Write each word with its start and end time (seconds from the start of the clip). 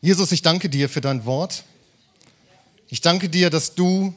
Jesus, 0.00 0.32
ich 0.32 0.42
danke 0.42 0.68
dir 0.68 0.88
für 0.88 1.00
dein 1.00 1.24
Wort. 1.24 1.64
Ich 2.88 3.00
danke 3.00 3.28
dir, 3.28 3.50
dass 3.50 3.74
du 3.74 4.14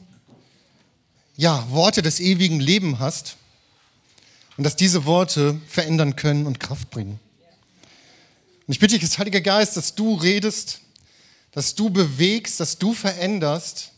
ja, 1.36 1.66
Worte 1.70 2.02
des 2.02 2.20
ewigen 2.20 2.60
Lebens 2.60 2.98
hast 2.98 3.36
und 4.56 4.64
dass 4.64 4.76
diese 4.76 5.04
Worte 5.04 5.60
verändern 5.66 6.16
können 6.16 6.46
und 6.46 6.60
Kraft 6.60 6.90
bringen. 6.90 7.18
Und 8.66 8.72
ich 8.72 8.78
bitte 8.78 8.98
dich, 8.98 9.18
Heiliger 9.18 9.40
Geist, 9.40 9.76
dass 9.76 9.94
du 9.94 10.14
redest, 10.14 10.80
dass 11.52 11.74
du 11.74 11.90
bewegst, 11.90 12.60
dass 12.60 12.78
du 12.78 12.94
veränderst. 12.94 13.92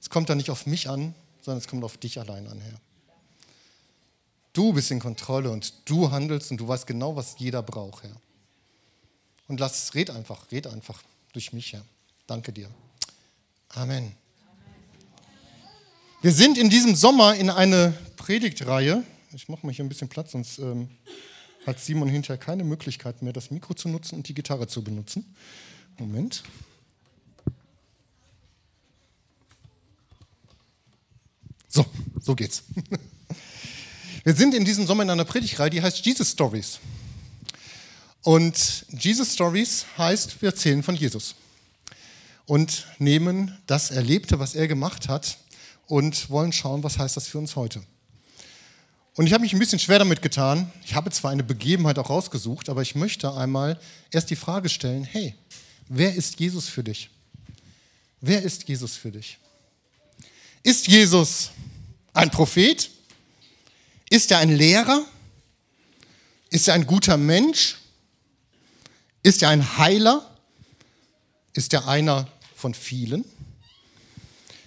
Es 0.00 0.08
kommt 0.08 0.30
dann 0.30 0.38
nicht 0.38 0.50
auf 0.50 0.66
mich 0.66 0.88
an, 0.88 1.14
sondern 1.42 1.58
es 1.58 1.68
kommt 1.68 1.84
auf 1.84 1.96
dich 1.96 2.20
allein 2.20 2.46
an, 2.46 2.60
Herr. 2.60 2.80
Du 4.52 4.72
bist 4.72 4.90
in 4.90 5.00
Kontrolle 5.00 5.50
und 5.50 5.74
du 5.84 6.10
handelst 6.10 6.50
und 6.50 6.58
du 6.58 6.68
weißt 6.68 6.86
genau, 6.86 7.16
was 7.16 7.34
jeder 7.38 7.62
braucht, 7.62 8.04
Herr. 8.04 8.16
Und 9.48 9.60
lass, 9.60 9.94
red 9.94 10.10
einfach, 10.10 10.50
red 10.50 10.66
einfach 10.66 11.02
durch 11.32 11.52
mich, 11.52 11.72
Herr. 11.72 11.84
Danke 12.26 12.52
dir. 12.52 12.68
Amen. 13.68 14.12
Wir 16.22 16.32
sind 16.32 16.58
in 16.58 16.70
diesem 16.70 16.96
Sommer 16.96 17.36
in 17.36 17.50
eine 17.50 17.96
Predigtreihe. 18.16 19.04
Ich 19.32 19.48
mache 19.48 19.64
mal 19.66 19.72
hier 19.72 19.84
ein 19.84 19.88
bisschen 19.88 20.08
Platz, 20.08 20.32
sonst 20.32 20.58
ähm, 20.58 20.88
hat 21.66 21.78
Simon 21.78 22.08
hinterher 22.08 22.38
keine 22.38 22.64
Möglichkeit 22.64 23.22
mehr, 23.22 23.32
das 23.32 23.50
Mikro 23.50 23.74
zu 23.74 23.88
nutzen 23.88 24.16
und 24.16 24.28
die 24.28 24.34
Gitarre 24.34 24.66
zu 24.66 24.82
benutzen. 24.82 25.36
Moment. 25.98 26.42
So, 31.68 31.84
so 32.20 32.34
geht's. 32.34 32.64
Wir 34.24 34.34
sind 34.34 34.54
in 34.54 34.64
diesem 34.64 34.86
Sommer 34.86 35.02
in 35.02 35.10
einer 35.10 35.24
Predigtreihe, 35.24 35.70
die 35.70 35.82
heißt 35.82 36.04
Jesus 36.04 36.32
Stories. 36.32 36.80
Und 38.26 38.86
Jesus 38.88 39.34
Stories 39.34 39.86
heißt, 39.96 40.42
wir 40.42 40.48
erzählen 40.48 40.82
von 40.82 40.96
Jesus 40.96 41.36
und 42.46 42.88
nehmen 42.98 43.56
das 43.68 43.92
Erlebte, 43.92 44.40
was 44.40 44.56
er 44.56 44.66
gemacht 44.66 45.06
hat, 45.06 45.38
und 45.86 46.28
wollen 46.28 46.52
schauen, 46.52 46.82
was 46.82 46.98
heißt 46.98 47.16
das 47.16 47.28
für 47.28 47.38
uns 47.38 47.54
heute. 47.54 47.84
Und 49.14 49.28
ich 49.28 49.32
habe 49.32 49.42
mich 49.42 49.52
ein 49.52 49.60
bisschen 49.60 49.78
schwer 49.78 50.00
damit 50.00 50.22
getan. 50.22 50.72
Ich 50.84 50.96
habe 50.96 51.08
zwar 51.12 51.30
eine 51.30 51.44
Begebenheit 51.44 52.00
auch 52.00 52.10
rausgesucht, 52.10 52.68
aber 52.68 52.82
ich 52.82 52.96
möchte 52.96 53.32
einmal 53.32 53.78
erst 54.10 54.28
die 54.30 54.34
Frage 54.34 54.70
stellen, 54.70 55.04
hey, 55.04 55.36
wer 55.88 56.12
ist 56.12 56.40
Jesus 56.40 56.68
für 56.68 56.82
dich? 56.82 57.10
Wer 58.20 58.42
ist 58.42 58.68
Jesus 58.68 58.96
für 58.96 59.12
dich? 59.12 59.38
Ist 60.64 60.88
Jesus 60.88 61.52
ein 62.12 62.32
Prophet? 62.32 62.90
Ist 64.10 64.32
er 64.32 64.38
ein 64.38 64.50
Lehrer? 64.50 65.04
Ist 66.50 66.66
er 66.66 66.74
ein 66.74 66.88
guter 66.88 67.16
Mensch? 67.16 67.76
Ist 69.26 69.42
er 69.42 69.48
ein 69.48 69.76
Heiler? 69.76 70.24
Ist 71.52 71.72
er 71.72 71.88
einer 71.88 72.28
von 72.54 72.74
vielen? 72.74 73.24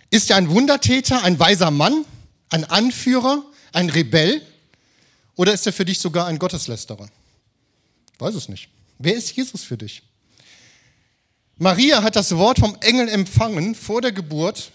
Ist 0.09 0.29
er 0.29 0.35
ein 0.35 0.49
Wundertäter, 0.49 1.23
ein 1.23 1.39
weiser 1.39 1.71
Mann, 1.71 2.03
ein 2.49 2.65
Anführer, 2.65 3.41
ein 3.71 3.89
Rebell? 3.89 4.45
Oder 5.37 5.53
ist 5.53 5.65
er 5.65 5.71
für 5.71 5.85
dich 5.85 5.99
sogar 5.99 6.27
ein 6.27 6.37
Gotteslästerer? 6.37 7.07
Weiß 8.17 8.35
es 8.35 8.49
nicht. 8.49 8.67
Wer 8.97 9.15
ist 9.15 9.31
Jesus 9.31 9.63
für 9.63 9.77
dich? 9.77 10.03
Maria 11.57 12.03
hat 12.03 12.17
das 12.17 12.35
Wort 12.35 12.59
vom 12.59 12.75
Engel 12.81 13.07
empfangen 13.07 13.75
vor 13.75 14.01
der 14.01 14.11
Geburt. 14.11 14.71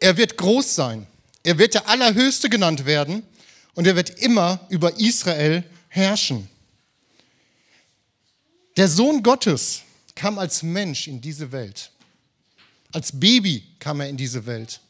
Er 0.00 0.16
wird 0.16 0.38
groß 0.38 0.74
sein. 0.74 1.06
Er 1.42 1.58
wird 1.58 1.74
der 1.74 1.90
Allerhöchste 1.90 2.48
genannt 2.48 2.86
werden 2.86 3.22
und 3.74 3.86
er 3.86 3.96
wird 3.96 4.22
immer 4.22 4.60
über 4.70 4.98
Israel 4.98 5.62
herrschen. 5.88 6.48
Der 8.76 8.88
Sohn 8.88 9.22
Gottes 9.22 9.82
kam 10.14 10.38
als 10.38 10.62
Mensch 10.62 11.08
in 11.08 11.20
diese 11.20 11.52
Welt. 11.52 11.90
Als 12.92 13.18
Baby 13.18 13.64
kam 13.78 14.00
er 14.00 14.08
in 14.08 14.16
diese 14.16 14.44
Welt. 14.46 14.80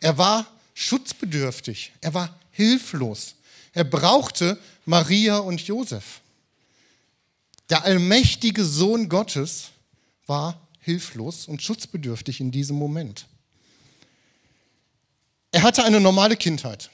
Er 0.00 0.16
war 0.16 0.46
schutzbedürftig. 0.74 1.92
Er 2.00 2.14
war 2.14 2.38
hilflos. 2.52 3.34
Er 3.72 3.84
brauchte 3.84 4.58
Maria 4.84 5.38
und 5.38 5.60
Josef. 5.60 6.20
Der 7.68 7.84
allmächtige 7.84 8.64
Sohn 8.64 9.08
Gottes 9.08 9.70
war 10.26 10.60
hilflos 10.80 11.46
und 11.46 11.62
schutzbedürftig 11.62 12.40
in 12.40 12.50
diesem 12.50 12.76
Moment. 12.76 13.26
Er 15.52 15.62
hatte 15.62 15.84
eine 15.84 16.00
normale 16.00 16.36
Kindheit. 16.36 16.90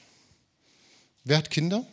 Wer 1.23 1.37
hat 1.37 1.49
Kinder? 1.49 1.85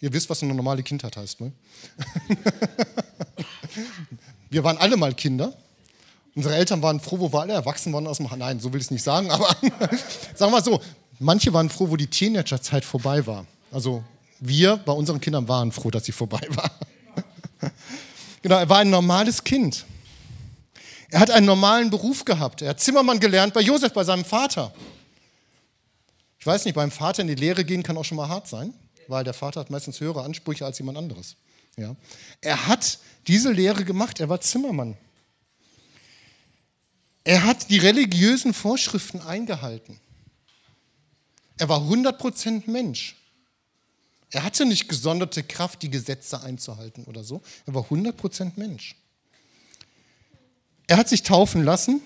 Ihr 0.00 0.12
wisst, 0.12 0.30
was 0.30 0.42
eine 0.42 0.54
normale 0.54 0.82
Kindheit 0.82 1.16
heißt, 1.16 1.40
ne? 1.40 1.52
wir 4.50 4.62
waren 4.62 4.78
alle 4.78 4.96
mal 4.96 5.12
Kinder. 5.14 5.52
Unsere 6.36 6.54
Eltern 6.54 6.80
waren 6.82 7.00
froh, 7.00 7.18
wo 7.18 7.32
wir 7.32 7.40
alle 7.40 7.54
erwachsen 7.54 7.92
waren 7.92 8.06
aus 8.06 8.18
dem 8.18 8.28
Nein, 8.36 8.60
so 8.60 8.72
will 8.72 8.80
ich 8.80 8.86
es 8.86 8.90
nicht 8.92 9.02
sagen, 9.02 9.30
aber 9.30 9.48
sagen 9.48 9.90
wir 10.38 10.50
mal 10.50 10.62
so, 10.62 10.80
manche 11.18 11.52
waren 11.52 11.68
froh, 11.68 11.90
wo 11.90 11.96
die 11.96 12.06
Teenagerzeit 12.06 12.84
vorbei 12.84 13.26
war. 13.26 13.44
Also 13.72 14.04
wir 14.38 14.76
bei 14.76 14.92
unseren 14.92 15.20
Kindern 15.20 15.48
waren 15.48 15.72
froh, 15.72 15.90
dass 15.90 16.04
sie 16.04 16.12
vorbei 16.12 16.46
war. 16.50 16.70
genau, 18.40 18.56
er 18.56 18.68
war 18.68 18.78
ein 18.78 18.90
normales 18.90 19.42
Kind. 19.42 19.84
Er 21.10 21.20
hat 21.20 21.30
einen 21.30 21.46
normalen 21.46 21.90
Beruf 21.90 22.24
gehabt. 22.24 22.62
Er 22.62 22.70
hat 22.70 22.80
Zimmermann 22.80 23.18
gelernt 23.18 23.54
bei 23.54 23.62
Josef, 23.62 23.92
bei 23.92 24.04
seinem 24.04 24.24
Vater. 24.24 24.72
Ich 26.38 26.46
weiß 26.46 26.66
nicht, 26.66 26.74
beim 26.74 26.92
Vater 26.92 27.22
in 27.22 27.28
die 27.28 27.34
Lehre 27.34 27.64
gehen 27.64 27.82
kann 27.82 27.96
auch 27.96 28.04
schon 28.04 28.16
mal 28.16 28.28
hart 28.28 28.46
sein, 28.46 28.72
weil 29.08 29.24
der 29.24 29.34
Vater 29.34 29.60
hat 29.60 29.70
meistens 29.70 30.00
höhere 30.00 30.22
Ansprüche 30.22 30.64
als 30.64 30.78
jemand 30.78 30.98
anderes. 30.98 31.36
Ja. 31.76 31.96
Er 32.40 32.66
hat 32.66 32.98
diese 33.26 33.50
Lehre 33.50 33.84
gemacht, 33.84 34.20
er 34.20 34.28
war 34.28 34.40
Zimmermann. 34.40 34.96
Er 37.24 37.44
hat 37.44 37.70
die 37.70 37.78
religiösen 37.78 38.54
Vorschriften 38.54 39.20
eingehalten. 39.20 39.98
Er 41.58 41.68
war 41.68 41.80
100% 41.80 42.70
Mensch. 42.70 43.16
Er 44.30 44.44
hatte 44.44 44.66
nicht 44.66 44.88
gesonderte 44.88 45.42
Kraft, 45.42 45.82
die 45.82 45.90
Gesetze 45.90 46.40
einzuhalten 46.42 47.04
oder 47.04 47.24
so. 47.24 47.42
Er 47.66 47.74
war 47.74 47.82
100% 47.84 48.52
Mensch. 48.56 48.94
Er 50.86 50.96
hat 50.96 51.08
sich 51.08 51.22
taufen 51.22 51.64
lassen 51.64 52.00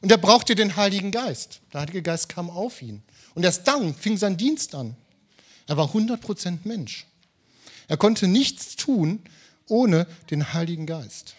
und 0.00 0.10
er 0.10 0.18
brauchte 0.18 0.54
den 0.54 0.76
Heiligen 0.76 1.10
Geist. 1.10 1.60
Der 1.72 1.80
Heilige 1.80 2.02
Geist 2.02 2.28
kam 2.28 2.50
auf 2.50 2.82
ihn. 2.82 3.02
Und 3.34 3.44
erst 3.44 3.66
dann 3.66 3.94
fing 3.94 4.16
sein 4.16 4.36
Dienst 4.36 4.74
an. 4.74 4.96
Er 5.66 5.76
war 5.76 5.88
100% 5.88 6.60
Mensch. 6.64 7.06
Er 7.88 7.96
konnte 7.96 8.28
nichts 8.28 8.76
tun 8.76 9.20
ohne 9.68 10.06
den 10.30 10.52
Heiligen 10.52 10.86
Geist. 10.86 11.34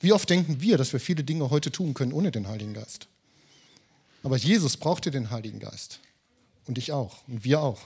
Wie 0.00 0.12
oft 0.12 0.28
denken 0.28 0.60
wir, 0.60 0.78
dass 0.78 0.92
wir 0.92 1.00
viele 1.00 1.24
Dinge 1.24 1.50
heute 1.50 1.70
tun 1.70 1.94
können 1.94 2.12
ohne 2.12 2.30
den 2.30 2.48
Heiligen 2.48 2.74
Geist? 2.74 3.08
Aber 4.22 4.36
Jesus 4.36 4.76
brauchte 4.76 5.10
den 5.10 5.30
Heiligen 5.30 5.60
Geist. 5.60 6.00
Und 6.66 6.78
ich 6.78 6.92
auch. 6.92 7.22
Und 7.28 7.44
wir 7.44 7.60
auch. 7.60 7.80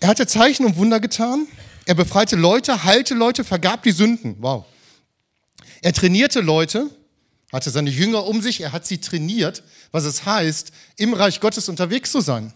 Er 0.00 0.08
hatte 0.08 0.26
Zeichen 0.26 0.64
und 0.64 0.76
Wunder 0.76 1.00
getan. 1.00 1.46
Er 1.84 1.94
befreite 1.94 2.36
Leute, 2.36 2.84
heilte 2.84 3.14
Leute, 3.14 3.44
vergab 3.44 3.82
die 3.82 3.92
Sünden. 3.92 4.36
Wow. 4.38 4.64
Er 5.80 5.92
trainierte 5.92 6.40
Leute, 6.40 6.90
hatte 7.52 7.70
seine 7.70 7.90
Jünger 7.90 8.24
um 8.24 8.40
sich, 8.40 8.60
er 8.60 8.72
hat 8.72 8.86
sie 8.86 8.98
trainiert, 8.98 9.62
was 9.90 10.04
es 10.04 10.24
heißt, 10.24 10.72
im 10.96 11.12
Reich 11.12 11.40
Gottes 11.40 11.68
unterwegs 11.68 12.10
zu 12.10 12.20
sein. 12.20 12.52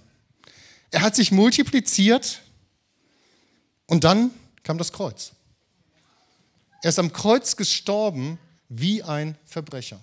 Er 0.90 1.02
hat 1.02 1.14
sich 1.14 1.32
multipliziert 1.32 2.40
und 3.86 4.04
dann 4.04 4.30
kam 4.62 4.78
das 4.78 4.92
Kreuz. 4.92 5.32
Er 6.82 6.90
ist 6.90 6.98
am 6.98 7.12
Kreuz 7.12 7.56
gestorben 7.56 8.38
wie 8.68 9.02
ein 9.02 9.36
Verbrecher. 9.44 10.00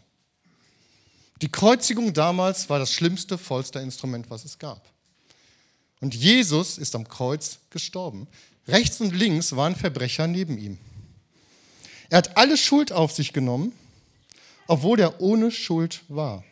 Die 1.41 1.51
Kreuzigung 1.51 2.13
damals 2.13 2.69
war 2.69 2.79
das 2.79 2.93
schlimmste 2.93 3.37
Folsterinstrument, 3.37 4.29
was 4.29 4.45
es 4.45 4.59
gab. 4.59 4.87
Und 5.99 6.15
Jesus 6.15 6.77
ist 6.77 6.95
am 6.95 7.07
Kreuz 7.07 7.59
gestorben. 7.69 8.27
Rechts 8.67 9.01
und 9.01 9.13
links 9.13 9.55
waren 9.55 9.75
Verbrecher 9.75 10.27
neben 10.27 10.57
ihm. 10.57 10.77
Er 12.09 12.19
hat 12.19 12.37
alle 12.37 12.57
Schuld 12.57 12.91
auf 12.91 13.11
sich 13.11 13.33
genommen, 13.33 13.73
obwohl 14.67 14.99
er 14.99 15.21
ohne 15.21 15.51
Schuld 15.51 16.01
war. 16.07 16.43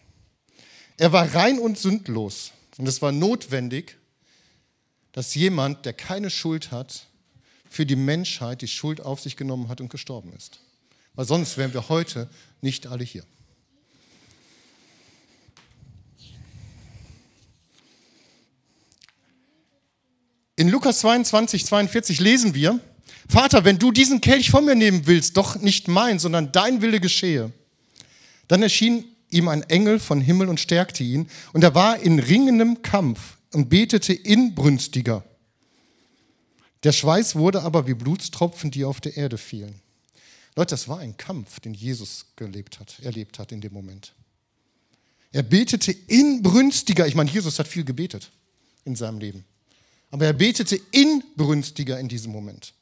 Er 0.98 1.12
war 1.12 1.34
rein 1.34 1.60
und 1.60 1.78
sündlos. 1.78 2.52
Und 2.78 2.88
es 2.88 3.02
war 3.02 3.12
notwendig, 3.12 3.98
dass 5.12 5.36
jemand, 5.36 5.86
der 5.86 5.94
keine 5.94 6.30
Schuld 6.30 6.72
hat, 6.72 7.08
für 7.70 7.86
die 7.86 7.96
Menschheit 7.96 8.62
die 8.62 8.68
Schuld 8.68 9.02
auf 9.02 9.22
sich 9.22 9.38
genommen 9.38 9.70
hat 9.70 9.82
und 9.82 9.90
gestorben 9.90 10.34
ist. 10.34 10.60
Weil 11.14 11.26
sonst 11.26 11.58
wären 11.58 11.74
wir 11.74 11.90
heute 11.90 12.30
nicht 12.62 12.88
alle 12.88 13.04
hier. 13.04 13.24
In 20.56 20.70
Lukas 20.70 21.00
22, 21.00 21.66
42 21.66 22.20
lesen 22.20 22.54
wir, 22.54 22.80
Vater, 23.28 23.64
wenn 23.64 23.80
du 23.80 23.92
diesen 23.92 24.22
Kelch 24.22 24.52
von 24.52 24.66
mir 24.66 24.76
nehmen 24.76 25.08
willst, 25.08 25.38
doch 25.38 25.56
nicht 25.56 25.88
mein, 25.88 26.20
sondern 26.20 26.52
dein 26.52 26.82
Wille 26.82 27.00
geschehe. 27.00 27.52
Dann 28.52 28.64
erschien 28.64 29.06
ihm 29.30 29.48
ein 29.48 29.64
Engel 29.64 29.98
von 29.98 30.20
Himmel 30.20 30.50
und 30.50 30.60
stärkte 30.60 31.06
ihn, 31.06 31.30
und 31.54 31.64
er 31.64 31.74
war 31.74 32.02
in 32.02 32.20
ringendem 32.20 32.82
Kampf 32.82 33.38
und 33.54 33.70
betete 33.70 34.12
inbrünstiger. 34.12 35.24
Der 36.84 36.92
Schweiß 36.92 37.36
wurde 37.36 37.62
aber 37.62 37.88
wie 37.88 37.94
Blutstropfen, 37.94 38.70
die 38.70 38.84
auf 38.84 39.00
der 39.00 39.16
Erde 39.16 39.38
fielen. 39.38 39.80
Leute, 40.58 40.72
das 40.72 40.90
war 40.90 41.00
ein 41.00 41.16
Kampf, 41.16 41.62
den 41.62 41.74
Jesus 41.74 42.26
gelebt 42.36 42.82
hat, 42.82 43.00
erlebt 43.00 43.40
hat 43.40 43.54
in 43.54 43.62
dem 43.62 43.72
Moment. 43.72 44.12
Er 45.32 45.44
betete 45.44 45.94
inbrünstiger, 45.94 47.08
ich 47.08 47.16
meine, 47.16 47.32
Jesus 47.32 47.58
hat 47.58 47.70
viel 47.70 47.86
gebetet 47.86 48.32
in 48.84 48.98
seinem 48.98 49.20
Leben, 49.20 49.46
aber 50.10 50.26
er 50.26 50.34
betete 50.34 50.78
inbrünstiger 50.92 51.98
in 52.02 52.10
diesem 52.10 52.34
Moment. 52.34 52.74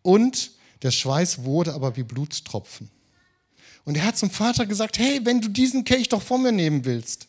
Und 0.00 0.52
der 0.80 0.92
Schweiß 0.92 1.44
wurde 1.44 1.74
aber 1.74 1.94
wie 1.98 2.04
Blutstropfen. 2.04 2.88
Und 3.88 3.96
er 3.96 4.04
hat 4.04 4.18
zum 4.18 4.30
Vater 4.30 4.66
gesagt, 4.66 4.98
hey, 4.98 5.20
wenn 5.24 5.40
du 5.40 5.48
diesen 5.48 5.82
Kelch 5.82 6.10
doch 6.10 6.20
von 6.20 6.42
mir 6.42 6.52
nehmen 6.52 6.84
willst, 6.84 7.26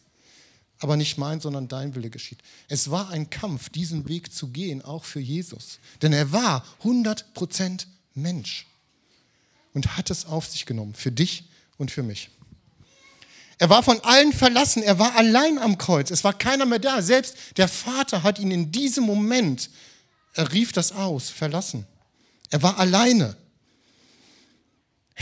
aber 0.80 0.98
nicht 0.98 1.18
mein, 1.18 1.40
sondern 1.40 1.70
dein 1.70 1.96
Wille 1.96 2.10
geschieht. 2.10 2.40
Es 2.68 2.92
war 2.92 3.12
ein 3.12 3.30
Kampf, 3.30 3.70
diesen 3.70 4.10
Weg 4.10 4.34
zu 4.34 4.50
gehen, 4.50 4.82
auch 4.82 5.06
für 5.06 5.22
Jesus. 5.22 5.80
Denn 6.02 6.12
er 6.12 6.34
war 6.34 6.66
100% 6.84 7.86
Mensch 8.14 8.68
und 9.74 9.96
hat 9.96 10.10
es 10.10 10.26
auf 10.26 10.48
sich 10.48 10.66
genommen, 10.66 10.94
für 10.94 11.14
dich 11.14 11.46
und 11.78 11.92
für 11.92 12.04
mich. 12.04 12.30
Er 13.58 13.70
war 13.70 13.82
von 13.82 14.02
allen 14.02 14.34
verlassen, 14.34 14.84
er 14.84 15.00
war 15.00 15.16
allein 15.16 15.60
am 15.60 15.78
Kreuz, 15.78 16.12
es 16.12 16.26
war 16.26 16.34
keiner 16.34 16.66
mehr 16.66 16.80
da. 16.80 17.02
Selbst 17.02 17.38
der 17.56 17.70
Vater 17.70 18.22
hat 18.22 18.38
ihn 18.38 18.52
in 18.52 18.70
diesem 18.70 19.06
Moment, 19.06 19.70
er 20.34 20.52
rief 20.52 20.74
das 20.74 20.92
aus, 20.92 21.30
verlassen. 21.30 21.88
Er 22.50 22.62
war 22.62 22.78
alleine. 22.80 23.38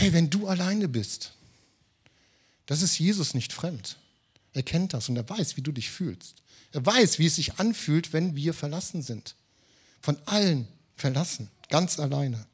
Hey, 0.00 0.12
wenn 0.12 0.30
du 0.30 0.46
alleine 0.46 0.86
bist, 0.86 1.32
das 2.66 2.82
ist 2.82 3.00
Jesus 3.00 3.34
nicht 3.34 3.52
fremd. 3.52 3.96
Er 4.52 4.62
kennt 4.62 4.94
das 4.94 5.08
und 5.08 5.16
er 5.16 5.28
weiß, 5.28 5.56
wie 5.56 5.60
du 5.60 5.72
dich 5.72 5.90
fühlst. 5.90 6.36
Er 6.70 6.86
weiß, 6.86 7.18
wie 7.18 7.26
es 7.26 7.34
sich 7.34 7.58
anfühlt, 7.58 8.12
wenn 8.12 8.36
wir 8.36 8.54
verlassen 8.54 9.02
sind. 9.02 9.34
Von 10.00 10.16
allen 10.26 10.68
verlassen, 10.94 11.50
ganz 11.68 11.98
alleine. 11.98 12.46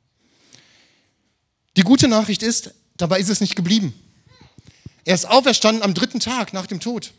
Die 1.77 1.83
gute 1.83 2.09
Nachricht 2.09 2.43
ist, 2.43 2.73
dabei 2.97 3.21
ist 3.21 3.29
es 3.29 3.43
nicht 3.43 3.57
geblieben. 3.57 3.93
Er 5.05 5.15
ist 5.15 5.27
auferstanden 5.27 5.83
am 5.83 5.93
dritten 5.93 6.21
Tag 6.21 6.55
nach 6.55 6.67
dem 6.67 6.81
Tod 6.81 7.13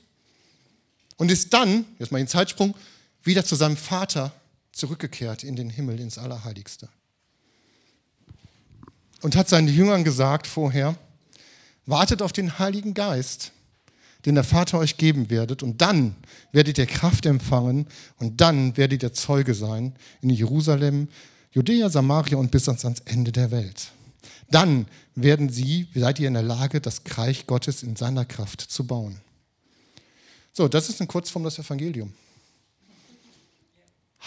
und 1.18 1.30
ist 1.30 1.54
dann, 1.54 1.86
jetzt 2.00 2.12
mal 2.12 2.18
den 2.18 2.28
Zeitsprung, 2.28 2.74
wieder 3.22 3.46
zu 3.46 3.56
seinem 3.56 3.78
Vater 3.78 4.34
zurückgekehrt 4.72 5.44
in 5.44 5.56
den 5.56 5.70
Himmel, 5.70 6.00
ins 6.00 6.18
Allerheiligste. 6.18 6.90
Und 9.26 9.36
hat 9.36 9.50
seinen 9.50 9.68
Jüngern 9.68 10.04
gesagt 10.04 10.46
vorher, 10.46 10.96
wartet 11.88 12.22
auf 12.22 12.32
den 12.32 12.60
Heiligen 12.60 12.94
Geist, 12.94 13.54
den 14.28 14.36
der 14.36 14.44
Vater 14.44 14.78
euch 14.78 14.98
geben 14.98 15.32
werdet, 15.32 15.64
und 15.64 15.82
dann 15.82 16.16
werdet 16.52 16.78
ihr 16.78 16.86
Kraft 16.86 17.26
empfangen, 17.26 17.88
und 18.18 18.40
dann 18.40 18.78
werdet 18.78 19.02
ihr 19.02 19.14
Zeuge 19.14 19.56
sein 19.56 19.96
in 20.22 20.30
Jerusalem, 20.30 21.08
Judäa, 21.50 21.90
Samaria 21.90 22.38
und 22.38 22.52
bis 22.52 22.70
ans 22.70 22.84
Ende 23.06 23.32
der 23.32 23.50
Welt. 23.50 23.88
Dann 24.52 24.86
werden 25.16 25.50
sie, 25.50 25.88
seid 25.96 26.20
ihr 26.20 26.28
in 26.28 26.36
der 26.36 26.44
Lage, 26.44 26.80
das 26.80 27.02
Reich 27.18 27.48
Gottes 27.48 27.82
in 27.82 27.96
seiner 27.96 28.26
Kraft 28.26 28.62
zu 28.62 28.86
bauen. 28.86 29.22
So, 30.54 30.68
das 30.68 30.88
ist 30.88 31.02
in 31.02 31.08
Kurzform 31.08 31.46
das 31.46 31.58
Evangelium. 31.58 32.14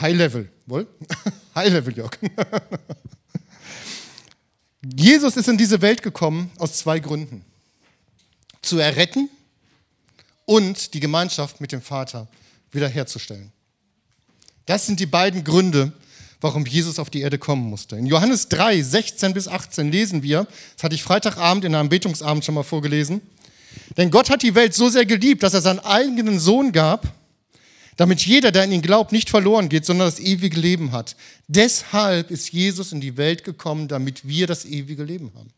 High 0.00 0.16
Level, 0.16 0.50
wohl? 0.66 0.88
High 1.54 1.70
Level, 1.70 1.96
Jörg. 1.96 2.18
Jesus 4.82 5.36
ist 5.36 5.48
in 5.48 5.58
diese 5.58 5.80
Welt 5.82 6.02
gekommen 6.02 6.50
aus 6.58 6.75
zwei 6.75 7.00
Gründen. 7.00 7.44
Zu 8.62 8.78
erretten 8.78 9.28
und 10.44 10.94
die 10.94 11.00
Gemeinschaft 11.00 11.60
mit 11.60 11.72
dem 11.72 11.82
Vater 11.82 12.28
wiederherzustellen. 12.72 13.52
Das 14.66 14.86
sind 14.86 15.00
die 15.00 15.06
beiden 15.06 15.44
Gründe, 15.44 15.92
warum 16.40 16.64
Jesus 16.66 16.98
auf 16.98 17.10
die 17.10 17.20
Erde 17.20 17.38
kommen 17.38 17.69
musste. 17.69 17.96
In 17.96 18.06
Johannes 18.06 18.48
3, 18.48 18.82
16 18.82 19.34
bis 19.34 19.48
18 19.48 19.90
lesen 19.90 20.22
wir, 20.22 20.46
das 20.76 20.84
hatte 20.84 20.94
ich 20.94 21.02
Freitagabend 21.02 21.64
in 21.64 21.75
einem 21.75 21.88
Betungsabend 21.88 22.44
schon 22.44 22.54
mal 22.54 22.62
vorgelesen, 22.62 23.20
denn 23.96 24.10
Gott 24.10 24.30
hat 24.30 24.42
die 24.42 24.54
Welt 24.54 24.75
so 24.75 24.88
sehr 24.88 25.06
geliebt, 25.06 25.42
dass 25.42 25.54
er 25.54 25.62
seinen 25.62 25.80
eigenen 25.80 26.38
Sohn 26.38 26.72
gab, 26.72 27.12
damit 27.98 28.24
jeder, 28.24 28.52
der 28.52 28.62
in 28.62 28.70
ihn 28.70 28.80
glaubt, 28.80 29.10
nicht 29.10 29.28
verloren 29.28 29.68
geht, 29.68 29.84
sondern 29.84 30.06
das 30.06 30.20
ewige 30.20 30.58
Leben 30.58 30.92
hat. 30.92 31.16
Deshalb 31.48 32.30
ist 32.30 32.52
Jesus 32.52 32.92
in 32.92 33.00
die 33.00 33.16
Welt 33.16 33.42
gekommen, 33.42 33.88
damit 33.88 34.26
wir 34.26 34.46
das 34.46 34.64
ewige 34.64 35.02
Leben 35.02 35.32
haben. 35.34 35.50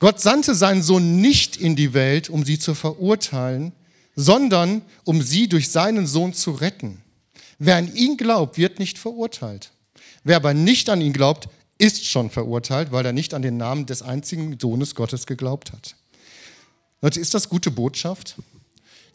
Gott 0.00 0.20
sandte 0.20 0.56
seinen 0.56 0.82
Sohn 0.82 1.20
nicht 1.20 1.56
in 1.56 1.76
die 1.76 1.94
Welt, 1.94 2.28
um 2.28 2.44
sie 2.44 2.58
zu 2.58 2.74
verurteilen, 2.74 3.72
sondern 4.16 4.82
um 5.04 5.22
sie 5.22 5.48
durch 5.48 5.70
seinen 5.70 6.08
Sohn 6.08 6.34
zu 6.34 6.50
retten. 6.50 7.00
Wer 7.60 7.76
an 7.76 7.94
ihn 7.94 8.16
glaubt, 8.16 8.58
wird 8.58 8.80
nicht 8.80 8.98
verurteilt. 8.98 9.70
Wer 10.24 10.34
aber 10.34 10.52
nicht 10.52 10.90
an 10.90 11.00
ihn 11.00 11.12
glaubt, 11.12 11.48
ist 11.78 12.04
schon 12.06 12.28
verurteilt, 12.28 12.90
weil 12.90 13.06
er 13.06 13.12
nicht 13.12 13.34
an 13.34 13.42
den 13.42 13.56
Namen 13.56 13.86
des 13.86 14.02
einzigen 14.02 14.58
Sohnes 14.58 14.96
Gottes 14.96 15.26
geglaubt 15.26 15.72
hat. 15.72 15.94
Leute, 17.02 17.20
ist 17.20 17.34
das 17.34 17.48
gute 17.48 17.70
Botschaft? 17.70 18.34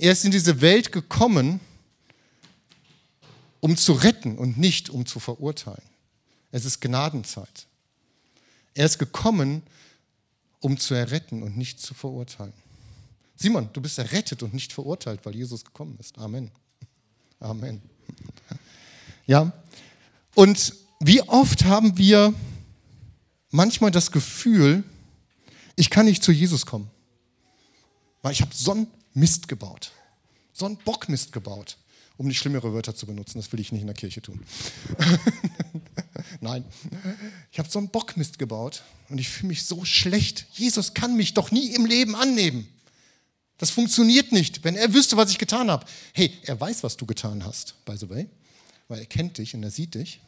Er 0.02 0.14
ist 0.14 0.26
in 0.26 0.32
diese 0.32 0.62
Welt 0.62 0.92
gekommen, 0.92 1.60
um 3.60 3.78
zu 3.78 3.94
retten 3.94 4.36
und 4.36 4.58
nicht 4.58 4.90
um 4.90 5.06
zu 5.06 5.20
verurteilen. 5.20 5.84
Es 6.52 6.66
ist 6.66 6.82
Gnadenzeit. 6.82 7.68
Er 8.74 8.88
ist 8.88 8.98
gekommen, 8.98 9.62
um 10.60 10.80
zu 10.80 10.96
erretten 10.96 11.44
und 11.44 11.56
nicht 11.56 11.80
zu 11.80 11.94
verurteilen. 11.94 12.54
Simon, 13.36 13.70
du 13.74 13.80
bist 13.80 14.00
errettet 14.00 14.42
und 14.42 14.56
nicht 14.56 14.74
verurteilt, 14.74 15.24
weil 15.24 15.36
Jesus 15.36 15.64
gekommen 15.64 15.96
ist. 16.00 16.18
Amen. 16.18 16.50
Amen. 17.40 17.80
Ja, 19.28 19.52
und 20.34 20.74
wie 21.00 21.22
oft 21.22 21.66
haben 21.66 21.96
wir 22.00 22.34
manchmal 23.52 23.92
das 23.92 24.12
Gefühl, 24.12 24.84
ich 25.76 25.92
kann 25.92 26.08
nicht 26.08 26.24
zu 26.24 26.32
Jesus 26.32 26.66
kommen, 26.66 26.90
weil 28.24 28.32
ich 28.32 28.42
habe 28.42 28.56
so 28.56 28.72
einen 28.72 28.88
Mist 29.14 29.48
gebaut, 29.48 29.92
so 30.54 30.66
einen 30.66 30.78
Bockmist 30.78 31.32
gebaut, 31.32 31.78
um 32.18 32.28
nicht 32.28 32.38
schlimmere 32.38 32.74
Wörter 32.74 32.96
zu 32.96 33.06
benutzen, 33.06 33.40
das 33.40 33.52
will 33.52 33.60
ich 33.60 33.72
nicht 33.72 33.82
in 33.82 33.88
der 33.88 33.96
Kirche 33.96 34.22
tun. 34.22 34.40
Nein, 36.42 36.64
ich 37.52 37.60
habe 37.60 37.70
so 37.70 37.80
einen 37.80 37.90
Bockmist 37.90 38.38
gebaut 38.38 38.84
und 39.10 39.18
ich 39.18 39.30
fühle 39.30 39.50
mich 39.50 39.64
so 39.64 39.86
schlecht. 39.86 40.46
Jesus 40.54 40.94
kann 40.94 41.16
mich 41.16 41.34
doch 41.34 41.52
nie 41.52 41.74
im 41.74 41.86
Leben 41.86 42.16
annehmen. 42.16 42.68
Das 43.58 43.70
funktioniert 43.70 44.32
nicht, 44.32 44.64
wenn 44.64 44.76
er 44.76 44.94
wüsste, 44.94 45.18
was 45.18 45.30
ich 45.30 45.38
getan 45.38 45.70
habe. 45.70 45.86
Hey, 46.14 46.36
er 46.44 46.60
weiß, 46.60 46.84
was 46.84 46.98
du 46.98 47.06
getan 47.06 47.46
hast, 47.46 47.76
by 47.86 47.96
the 47.96 48.10
way, 48.10 48.28
weil 48.88 49.00
er 49.00 49.06
kennt 49.06 49.38
dich 49.38 49.54
und 49.54 49.64
er 49.64 49.72
sieht 49.72 49.96
dich. 49.96 50.20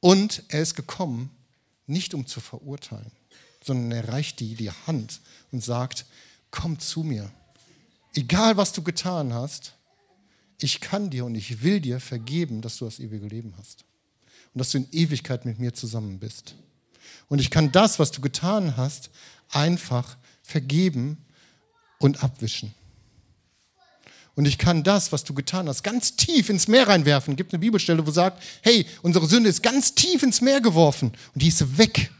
Und 0.00 0.42
er 0.48 0.62
ist 0.62 0.74
gekommen, 0.74 1.30
nicht 1.86 2.14
um 2.14 2.26
zu 2.26 2.40
verurteilen, 2.40 3.10
sondern 3.64 3.92
er 3.92 4.08
reicht 4.08 4.40
dir 4.40 4.56
die 4.56 4.70
Hand 4.70 5.20
und 5.50 5.64
sagt, 5.64 6.06
komm 6.50 6.78
zu 6.78 7.02
mir. 7.02 7.32
Egal, 8.14 8.56
was 8.56 8.72
du 8.72 8.82
getan 8.82 9.34
hast, 9.34 9.74
ich 10.58 10.80
kann 10.80 11.10
dir 11.10 11.24
und 11.24 11.34
ich 11.34 11.62
will 11.62 11.80
dir 11.80 12.00
vergeben, 12.00 12.62
dass 12.62 12.78
du 12.78 12.84
das 12.84 13.00
ewige 13.00 13.26
Leben 13.26 13.54
hast. 13.58 13.84
Und 14.54 14.60
dass 14.60 14.70
du 14.70 14.78
in 14.78 14.88
Ewigkeit 14.92 15.44
mit 15.44 15.58
mir 15.58 15.74
zusammen 15.74 16.20
bist. 16.20 16.54
Und 17.28 17.40
ich 17.40 17.50
kann 17.50 17.72
das, 17.72 17.98
was 17.98 18.12
du 18.12 18.20
getan 18.20 18.76
hast, 18.76 19.10
einfach 19.50 20.16
vergeben 20.42 21.18
und 21.98 22.22
abwischen. 22.22 22.72
Und 24.36 24.46
ich 24.46 24.58
kann 24.58 24.82
das, 24.82 25.12
was 25.12 25.24
du 25.24 25.32
getan 25.32 25.68
hast, 25.68 25.84
ganz 25.84 26.16
tief 26.16 26.48
ins 26.48 26.66
Meer 26.66 26.88
reinwerfen. 26.88 27.34
Es 27.34 27.36
gibt 27.36 27.52
eine 27.52 27.60
Bibelstelle, 27.60 28.04
wo 28.04 28.10
sagt, 28.10 28.42
hey, 28.62 28.86
unsere 29.02 29.26
Sünde 29.26 29.48
ist 29.48 29.62
ganz 29.62 29.94
tief 29.94 30.22
ins 30.22 30.40
Meer 30.40 30.60
geworfen 30.60 31.12
und 31.34 31.42
die 31.42 31.48
ist 31.48 31.78
weg. 31.78 32.10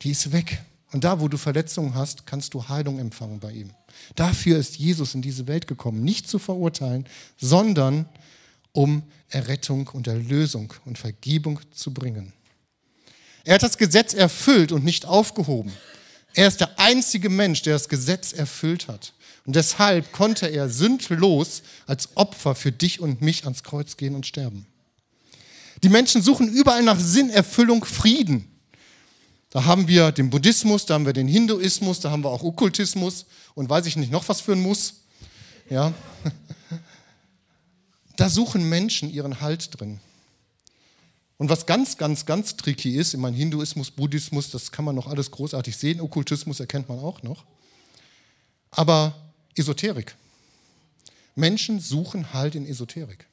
Die 0.00 0.10
ist 0.10 0.32
weg. 0.32 0.62
Und 0.92 1.04
da, 1.04 1.20
wo 1.20 1.28
du 1.28 1.38
Verletzungen 1.38 1.94
hast, 1.94 2.26
kannst 2.26 2.54
du 2.54 2.68
Heilung 2.68 2.98
empfangen 2.98 3.40
bei 3.40 3.52
ihm. 3.52 3.70
Dafür 4.14 4.58
ist 4.58 4.76
Jesus 4.76 5.14
in 5.14 5.22
diese 5.22 5.46
Welt 5.46 5.66
gekommen, 5.66 6.04
nicht 6.04 6.28
zu 6.28 6.38
verurteilen, 6.38 7.06
sondern 7.38 8.06
um 8.72 9.02
Errettung 9.28 9.88
und 9.88 10.06
Erlösung 10.06 10.72
und 10.84 10.98
Vergebung 10.98 11.60
zu 11.72 11.92
bringen. 11.92 12.32
Er 13.44 13.54
hat 13.54 13.62
das 13.62 13.78
Gesetz 13.78 14.14
erfüllt 14.14 14.70
und 14.70 14.84
nicht 14.84 15.06
aufgehoben. 15.06 15.72
Er 16.34 16.48
ist 16.48 16.60
der 16.60 16.78
einzige 16.78 17.28
Mensch, 17.28 17.62
der 17.62 17.74
das 17.74 17.88
Gesetz 17.88 18.32
erfüllt 18.32 18.88
hat. 18.88 19.14
Und 19.44 19.56
deshalb 19.56 20.12
konnte 20.12 20.46
er 20.46 20.68
sündlos 20.68 21.62
als 21.86 22.16
Opfer 22.16 22.54
für 22.54 22.70
dich 22.70 23.00
und 23.00 23.20
mich 23.22 23.44
ans 23.44 23.62
Kreuz 23.62 23.96
gehen 23.96 24.14
und 24.14 24.26
sterben. 24.26 24.66
Die 25.82 25.88
Menschen 25.88 26.22
suchen 26.22 26.48
überall 26.48 26.82
nach 26.82 27.00
Sinnerfüllung, 27.00 27.84
Frieden. 27.84 28.51
Da 29.52 29.66
haben 29.66 29.86
wir 29.86 30.12
den 30.12 30.30
Buddhismus, 30.30 30.86
da 30.86 30.94
haben 30.94 31.04
wir 31.04 31.12
den 31.12 31.28
Hinduismus, 31.28 32.00
da 32.00 32.10
haben 32.10 32.24
wir 32.24 32.30
auch 32.30 32.42
Okkultismus 32.42 33.26
und 33.54 33.68
weiß 33.68 33.84
ich 33.84 33.96
nicht 33.96 34.10
noch 34.10 34.26
was 34.30 34.40
für 34.40 34.52
ein 34.52 34.60
Muss. 34.60 35.02
Ja. 35.70 35.92
Da 38.16 38.28
suchen 38.28 38.68
Menschen 38.68 39.10
ihren 39.10 39.40
Halt 39.40 39.80
drin. 39.80 39.98
Und 41.38 41.48
was 41.48 41.64
ganz, 41.64 41.96
ganz, 41.96 42.26
ganz 42.26 42.56
tricky 42.56 42.94
ist, 42.94 43.14
ich 43.14 43.18
meine, 43.18 43.36
Hinduismus, 43.36 43.90
Buddhismus, 43.90 44.50
das 44.50 44.70
kann 44.70 44.84
man 44.84 44.94
noch 44.94 45.06
alles 45.06 45.30
großartig 45.30 45.76
sehen, 45.76 46.00
Okkultismus 46.00 46.60
erkennt 46.60 46.90
man 46.90 46.98
auch 46.98 47.22
noch. 47.22 47.46
Aber 48.70 49.14
Esoterik. 49.56 50.14
Menschen 51.34 51.80
suchen 51.80 52.34
halt 52.34 52.54
in 52.54 52.66
Esoterik. 52.66 53.26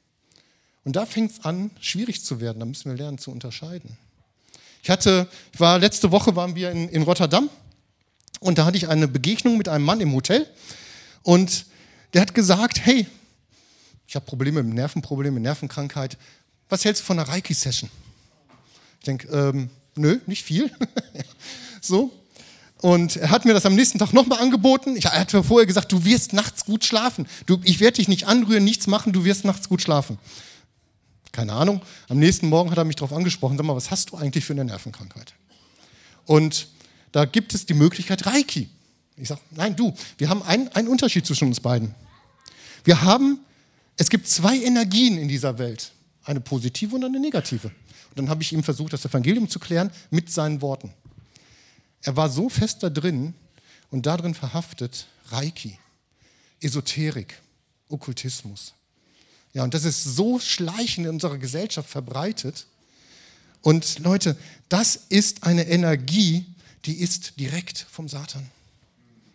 Und 0.82 0.96
da 0.96 1.04
fängt 1.04 1.32
es 1.32 1.44
an, 1.44 1.70
schwierig 1.78 2.24
zu 2.24 2.40
werden. 2.40 2.58
Da 2.58 2.64
müssen 2.64 2.90
wir 2.90 2.96
lernen 2.96 3.18
zu 3.18 3.30
unterscheiden. 3.30 3.98
Ich 4.82 4.90
hatte, 4.90 5.28
ich 5.52 5.60
war 5.60 5.78
letzte 5.78 6.10
Woche 6.10 6.36
waren 6.36 6.54
wir 6.54 6.70
in, 6.70 6.88
in 6.88 7.02
Rotterdam 7.02 7.50
und 8.40 8.58
da 8.58 8.64
hatte 8.64 8.76
ich 8.76 8.88
eine 8.88 9.08
Begegnung 9.08 9.58
mit 9.58 9.68
einem 9.68 9.84
Mann 9.84 10.00
im 10.00 10.14
Hotel 10.14 10.46
und 11.22 11.66
der 12.14 12.22
hat 12.22 12.34
gesagt, 12.34 12.84
hey, 12.84 13.06
ich 14.06 14.16
habe 14.16 14.26
Probleme 14.26 14.62
mit 14.62 14.74
Nervenprobleme, 14.74 15.38
Nervenkrankheit. 15.38 16.18
Was 16.68 16.84
hältst 16.84 17.02
du 17.02 17.06
von 17.06 17.18
einer 17.18 17.28
Reiki-Session? 17.28 17.90
Ich 18.98 19.04
denke, 19.04 19.28
ähm, 19.28 19.70
nö, 19.94 20.18
nicht 20.26 20.44
viel. 20.44 20.70
so. 21.80 22.10
Und 22.80 23.16
er 23.16 23.30
hat 23.30 23.44
mir 23.44 23.52
das 23.52 23.66
am 23.66 23.74
nächsten 23.74 23.98
Tag 23.98 24.12
nochmal 24.12 24.40
angeboten. 24.40 24.96
Ich, 24.96 25.04
er 25.04 25.20
hat 25.20 25.32
mir 25.32 25.44
vorher 25.44 25.66
gesagt, 25.66 25.92
du 25.92 26.04
wirst 26.04 26.32
nachts 26.32 26.64
gut 26.64 26.84
schlafen. 26.84 27.26
Du, 27.46 27.60
ich 27.62 27.78
werde 27.78 27.96
dich 27.96 28.08
nicht 28.08 28.26
anrühren, 28.26 28.64
nichts 28.64 28.86
machen, 28.86 29.12
du 29.12 29.24
wirst 29.24 29.44
nachts 29.44 29.68
gut 29.68 29.82
schlafen. 29.82 30.18
Keine 31.32 31.52
Ahnung. 31.52 31.82
Am 32.08 32.18
nächsten 32.18 32.48
Morgen 32.48 32.70
hat 32.70 32.78
er 32.78 32.84
mich 32.84 32.96
darauf 32.96 33.12
angesprochen, 33.12 33.56
sag 33.56 33.64
mal, 33.66 33.76
was 33.76 33.90
hast 33.90 34.10
du 34.10 34.16
eigentlich 34.16 34.44
für 34.44 34.52
eine 34.52 34.64
Nervenkrankheit? 34.64 35.34
Und 36.26 36.68
da 37.12 37.24
gibt 37.24 37.54
es 37.54 37.66
die 37.66 37.74
Möglichkeit 37.74 38.26
Reiki. 38.26 38.68
Ich 39.16 39.28
sage, 39.28 39.40
nein, 39.50 39.76
du, 39.76 39.94
wir 40.18 40.28
haben 40.28 40.42
einen, 40.42 40.68
einen 40.68 40.88
Unterschied 40.88 41.26
zwischen 41.26 41.48
uns 41.48 41.60
beiden. 41.60 41.94
Wir 42.84 43.02
haben, 43.02 43.40
es 43.96 44.08
gibt 44.08 44.26
zwei 44.26 44.56
Energien 44.56 45.18
in 45.18 45.28
dieser 45.28 45.58
Welt, 45.58 45.92
eine 46.24 46.40
positive 46.40 46.94
und 46.94 47.04
eine 47.04 47.20
negative. 47.20 47.68
Und 47.68 48.18
dann 48.18 48.28
habe 48.28 48.42
ich 48.42 48.52
ihm 48.52 48.62
versucht, 48.62 48.92
das 48.92 49.04
Evangelium 49.04 49.48
zu 49.48 49.58
klären 49.58 49.90
mit 50.10 50.30
seinen 50.32 50.62
Worten. 50.62 50.92
Er 52.02 52.16
war 52.16 52.28
so 52.28 52.48
fest 52.48 52.82
da 52.82 52.90
drin 52.90 53.34
und 53.90 54.06
darin 54.06 54.34
verhaftet, 54.34 55.06
Reiki, 55.30 55.78
Esoterik, 56.60 57.40
Okkultismus. 57.88 58.74
Ja, 59.52 59.64
und 59.64 59.74
das 59.74 59.84
ist 59.84 60.04
so 60.04 60.38
schleichend 60.38 61.06
in 61.06 61.14
unserer 61.14 61.38
Gesellschaft 61.38 61.88
verbreitet. 61.88 62.66
Und 63.62 63.98
Leute, 63.98 64.36
das 64.68 64.96
ist 65.08 65.44
eine 65.44 65.66
Energie, 65.68 66.46
die 66.84 66.94
ist 66.94 67.38
direkt 67.38 67.86
vom 67.90 68.08
Satan. 68.08 68.46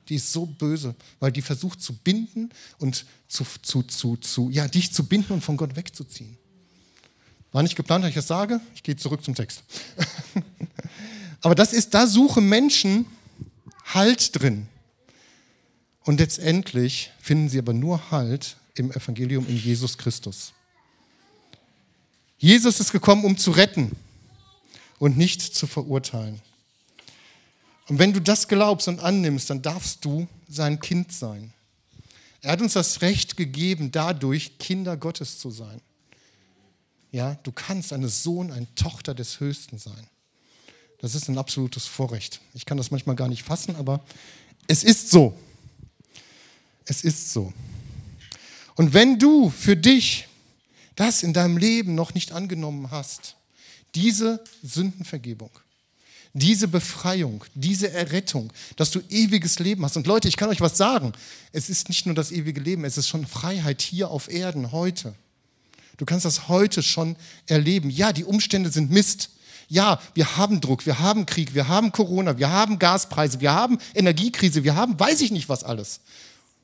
Die 0.10 0.16
ist 0.16 0.32
so 0.32 0.46
böse, 0.46 0.96
weil 1.20 1.32
die 1.32 1.42
versucht 1.42 1.82
zu 1.82 1.94
binden 1.94 2.50
und 2.78 3.06
zu, 3.28 3.46
zu, 3.62 3.84
zu, 3.84 4.18
zu, 4.18 4.50
ja, 4.52 4.68
dich 4.68 4.94
zu 4.94 5.06
binden 5.06 5.34
und 5.34 5.42
von 5.42 5.58
Gott 5.58 5.76
wegzuziehen. 5.76 6.38
War 7.52 7.64
nicht 7.64 7.76
geplant, 7.76 8.04
dass 8.04 8.10
ich 8.10 8.16
das 8.16 8.28
sage. 8.28 8.62
Ich 8.76 8.84
gehe 8.84 8.96
zurück 8.96 9.24
zum 9.24 9.36
Text. 9.36 9.64
Aber 11.42 11.56
das 11.56 11.74
ist, 11.74 11.94
da 11.94 12.08
suchen 12.08 12.48
Menschen 12.50 13.06
Halt 13.94 14.40
drin. 14.40 14.68
Und 16.04 16.20
letztendlich 16.20 17.12
finden 17.20 17.50
sie 17.50 17.60
aber 17.60 17.72
nur 17.72 18.12
Halt 18.12 18.58
im 18.76 18.92
Evangelium 18.92 19.48
in 19.48 19.58
Jesus 19.58 19.98
Christus. 19.98 20.54
Jesus 22.38 22.80
ist 22.80 22.92
gekommen, 22.92 23.24
um 23.26 23.38
zu 23.38 23.52
retten 23.52 23.96
und 25.00 25.18
nicht 25.18 25.42
zu 25.42 25.68
verurteilen. 25.68 26.42
Und 27.88 28.00
wenn 28.00 28.14
du 28.14 28.22
das 28.22 28.48
glaubst 28.48 28.88
und 28.88 29.00
annimmst, 29.00 29.50
dann 29.50 29.62
darfst 29.62 30.04
du 30.04 30.28
sein 30.48 30.80
Kind 30.80 31.12
sein. 31.12 31.54
Er 32.42 32.52
hat 32.52 32.62
uns 32.62 32.74
das 32.74 33.02
Recht 33.02 33.38
gegeben, 33.38 33.92
dadurch 33.92 34.58
Kinder 34.60 34.98
Gottes 34.98 35.40
zu 35.40 35.50
sein. 35.50 35.82
Ja, 37.12 37.36
du 37.44 37.52
kannst 37.52 37.94
eine 37.94 38.10
Sohn, 38.10 38.52
eine 38.52 38.68
Tochter 38.76 39.14
des 39.14 39.40
Höchsten 39.40 39.78
sein. 39.78 40.08
Das 41.00 41.16
ist 41.16 41.30
ein 41.30 41.38
absolutes 41.38 41.86
Vorrecht. 41.86 42.42
Ich 42.54 42.66
kann 42.66 42.78
das 42.78 42.92
manchmal 42.92 43.16
gar 43.16 43.28
nicht 43.28 43.44
fassen, 43.44 43.76
aber 43.76 44.04
es 44.68 44.84
ist 44.84 45.12
so. 45.12 45.38
Es 46.86 47.04
ist 47.04 47.32
so. 47.32 47.54
Und 48.76 48.94
wenn 48.94 49.20
du 49.20 49.50
für 49.50 49.76
dich 49.76 50.28
das 50.96 51.24
in 51.24 51.34
deinem 51.34 51.58
Leben 51.58 51.96
noch 51.96 52.14
nicht 52.14 52.32
angenommen 52.32 52.92
hast, 52.92 53.36
diese 53.96 54.44
Sündenvergebung, 54.64 55.52
diese 56.34 56.68
Befreiung, 56.68 57.46
diese 57.54 57.92
Errettung, 57.92 58.52
dass 58.76 58.92
du 58.92 59.00
ewiges 59.10 59.60
Leben 59.60 59.86
hast. 59.86 59.96
Und 59.96 60.06
Leute, 60.06 60.28
ich 60.28 60.36
kann 60.36 60.50
euch 60.50 60.60
was 60.60 60.78
sagen. 60.78 61.14
Es 61.54 61.70
ist 61.70 61.88
nicht 61.88 62.06
nur 62.06 62.14
das 62.14 62.32
ewige 62.32 62.60
Leben, 62.60 62.84
es 62.84 62.98
ist 62.98 63.08
schon 63.08 63.26
Freiheit 63.26 63.82
hier 63.82 64.10
auf 64.10 64.30
Erden 64.30 64.74
heute. 64.74 65.16
Du 65.98 66.04
kannst 66.04 66.26
das 66.26 66.50
heute 66.50 66.84
schon 66.84 67.16
erleben. 67.48 67.90
Ja, 67.90 68.12
die 68.12 68.26
Umstände 68.26 68.70
sind 68.70 68.92
Mist. 68.92 69.30
Ja, 69.70 70.02
wir 70.14 70.36
haben 70.36 70.60
Druck, 70.60 70.86
wir 70.86 71.00
haben 71.00 71.26
Krieg, 71.26 71.56
wir 71.56 71.70
haben 71.70 71.92
Corona, 71.94 72.38
wir 72.38 72.52
haben 72.52 72.78
Gaspreise, 72.80 73.40
wir 73.40 73.54
haben 73.54 73.80
Energiekrise, 73.96 74.64
wir 74.64 74.76
haben 74.76 75.00
weiß 75.00 75.22
ich 75.22 75.32
nicht 75.32 75.50
was 75.50 75.64
alles. 75.64 76.02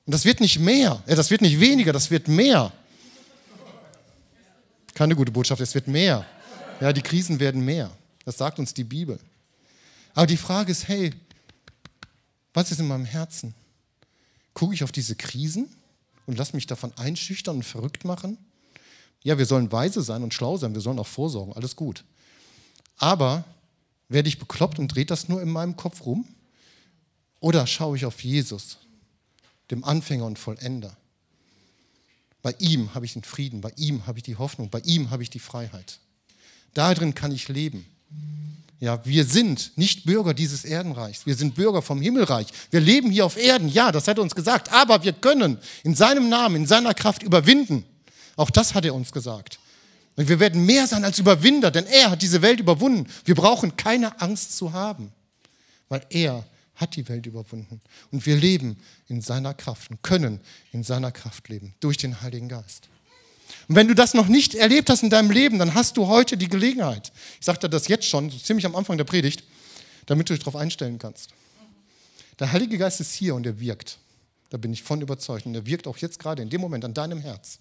Und 0.05 0.13
das 0.13 0.25
wird 0.25 0.39
nicht 0.39 0.59
mehr, 0.59 1.03
das 1.05 1.29
wird 1.29 1.41
nicht 1.41 1.59
weniger, 1.59 1.93
das 1.93 2.09
wird 2.09 2.27
mehr. 2.27 2.71
Keine 4.93 5.15
gute 5.15 5.31
Botschaft, 5.31 5.61
es 5.61 5.73
wird 5.73 5.87
mehr. 5.87 6.25
Ja, 6.79 6.91
die 6.91 7.01
Krisen 7.01 7.39
werden 7.39 7.63
mehr. 7.63 7.91
Das 8.25 8.37
sagt 8.37 8.59
uns 8.59 8.73
die 8.73 8.83
Bibel. 8.83 9.19
Aber 10.13 10.27
die 10.27 10.37
Frage 10.37 10.71
ist, 10.71 10.87
hey, 10.87 11.11
was 12.53 12.71
ist 12.71 12.79
in 12.79 12.87
meinem 12.87 13.05
Herzen? 13.05 13.53
Gucke 14.53 14.73
ich 14.73 14.83
auf 14.83 14.91
diese 14.91 15.15
Krisen 15.15 15.69
und 16.25 16.37
lasse 16.37 16.55
mich 16.55 16.67
davon 16.67 16.91
einschüchtern 16.97 17.57
und 17.57 17.63
verrückt 17.63 18.03
machen? 18.03 18.37
Ja, 19.23 19.37
wir 19.37 19.45
sollen 19.45 19.71
weise 19.71 20.01
sein 20.01 20.23
und 20.23 20.33
schlau 20.33 20.57
sein, 20.57 20.73
wir 20.73 20.81
sollen 20.81 20.99
auch 20.99 21.07
vorsorgen, 21.07 21.53
alles 21.53 21.75
gut. 21.75 22.03
Aber 22.97 23.43
werde 24.09 24.27
ich 24.27 24.39
bekloppt 24.39 24.79
und 24.79 24.89
dreht 24.89 25.11
das 25.11 25.29
nur 25.29 25.41
in 25.41 25.49
meinem 25.49 25.75
Kopf 25.75 26.05
rum? 26.05 26.27
Oder 27.39 27.65
schaue 27.65 27.97
ich 27.97 28.05
auf 28.05 28.23
Jesus, 28.23 28.77
dem 29.71 29.83
Anfänger 29.83 30.25
und 30.25 30.37
Vollender? 30.37 30.95
Bei 32.41 32.55
ihm 32.59 32.93
habe 32.93 33.05
ich 33.05 33.13
den 33.13 33.23
Frieden, 33.23 33.61
bei 33.61 33.71
ihm 33.75 34.07
habe 34.07 34.19
ich 34.19 34.23
die 34.23 34.35
Hoffnung, 34.35 34.69
bei 34.69 34.79
ihm 34.79 35.11
habe 35.11 35.23
ich 35.23 35.29
die 35.29 35.39
Freiheit. 35.39 35.99
Darin 36.73 37.13
kann 37.13 37.31
ich 37.31 37.47
leben. 37.49 37.85
Ja, 38.79 39.05
wir 39.05 39.25
sind 39.25 39.77
nicht 39.77 40.05
Bürger 40.05 40.33
dieses 40.33 40.65
Erdenreichs, 40.65 41.27
wir 41.27 41.35
sind 41.35 41.53
Bürger 41.53 41.83
vom 41.83 42.01
Himmelreich. 42.01 42.47
Wir 42.71 42.79
leben 42.79 43.11
hier 43.11 43.27
auf 43.27 43.37
Erden, 43.37 43.69
ja, 43.69 43.91
das 43.91 44.07
hat 44.07 44.17
er 44.17 44.23
uns 44.23 44.33
gesagt, 44.33 44.73
aber 44.73 45.03
wir 45.03 45.13
können 45.13 45.59
in 45.83 45.93
seinem 45.93 46.29
Namen, 46.29 46.55
in 46.55 46.65
seiner 46.65 46.95
Kraft 46.95 47.21
überwinden. 47.21 47.85
Auch 48.37 48.49
das 48.49 48.73
hat 48.73 48.85
er 48.85 48.95
uns 48.95 49.11
gesagt. 49.11 49.59
Und 50.15 50.27
wir 50.27 50.39
werden 50.39 50.65
mehr 50.65 50.87
sein 50.87 51.05
als 51.05 51.19
Überwinder, 51.19 51.69
denn 51.69 51.85
er 51.85 52.09
hat 52.09 52.23
diese 52.23 52.41
Welt 52.41 52.59
überwunden. 52.59 53.07
Wir 53.23 53.35
brauchen 53.35 53.77
keine 53.77 54.19
Angst 54.19 54.57
zu 54.57 54.73
haben, 54.73 55.11
weil 55.87 56.03
er 56.09 56.43
hat 56.81 56.95
die 56.95 57.07
Welt 57.07 57.25
überwunden. 57.25 57.79
Und 58.11 58.25
wir 58.25 58.35
leben 58.35 58.77
in 59.07 59.21
seiner 59.21 59.53
Kraft 59.53 59.91
und 59.91 60.01
können 60.01 60.41
in 60.71 60.83
seiner 60.83 61.11
Kraft 61.11 61.47
leben, 61.47 61.73
durch 61.79 61.97
den 61.97 62.21
Heiligen 62.21 62.49
Geist. 62.49 62.89
Und 63.67 63.75
wenn 63.75 63.87
du 63.87 63.95
das 63.95 64.13
noch 64.13 64.27
nicht 64.27 64.55
erlebt 64.55 64.89
hast 64.89 65.03
in 65.03 65.09
deinem 65.09 65.31
Leben, 65.31 65.59
dann 65.59 65.73
hast 65.73 65.97
du 65.97 66.07
heute 66.07 66.37
die 66.37 66.47
Gelegenheit. 66.47 67.11
Ich 67.39 67.45
sagte 67.45 67.69
das 67.69 67.87
jetzt 67.87 68.05
schon, 68.05 68.29
so 68.29 68.37
ziemlich 68.37 68.65
am 68.65 68.75
Anfang 68.75 68.97
der 68.97 69.05
Predigt, 69.05 69.43
damit 70.05 70.29
du 70.29 70.33
dich 70.33 70.43
darauf 70.43 70.55
einstellen 70.55 70.99
kannst. 70.99 71.29
Der 72.39 72.51
Heilige 72.51 72.77
Geist 72.77 72.99
ist 72.99 73.13
hier 73.13 73.35
und 73.35 73.45
er 73.45 73.59
wirkt. 73.59 73.99
Da 74.49 74.57
bin 74.57 74.73
ich 74.73 74.83
von 74.83 75.01
überzeugt. 75.01 75.45
Und 75.45 75.55
er 75.55 75.65
wirkt 75.65 75.87
auch 75.87 75.97
jetzt 75.97 76.19
gerade 76.19 76.41
in 76.41 76.49
dem 76.49 76.59
Moment 76.59 76.83
an 76.83 76.93
deinem 76.93 77.21
Herz. 77.21 77.59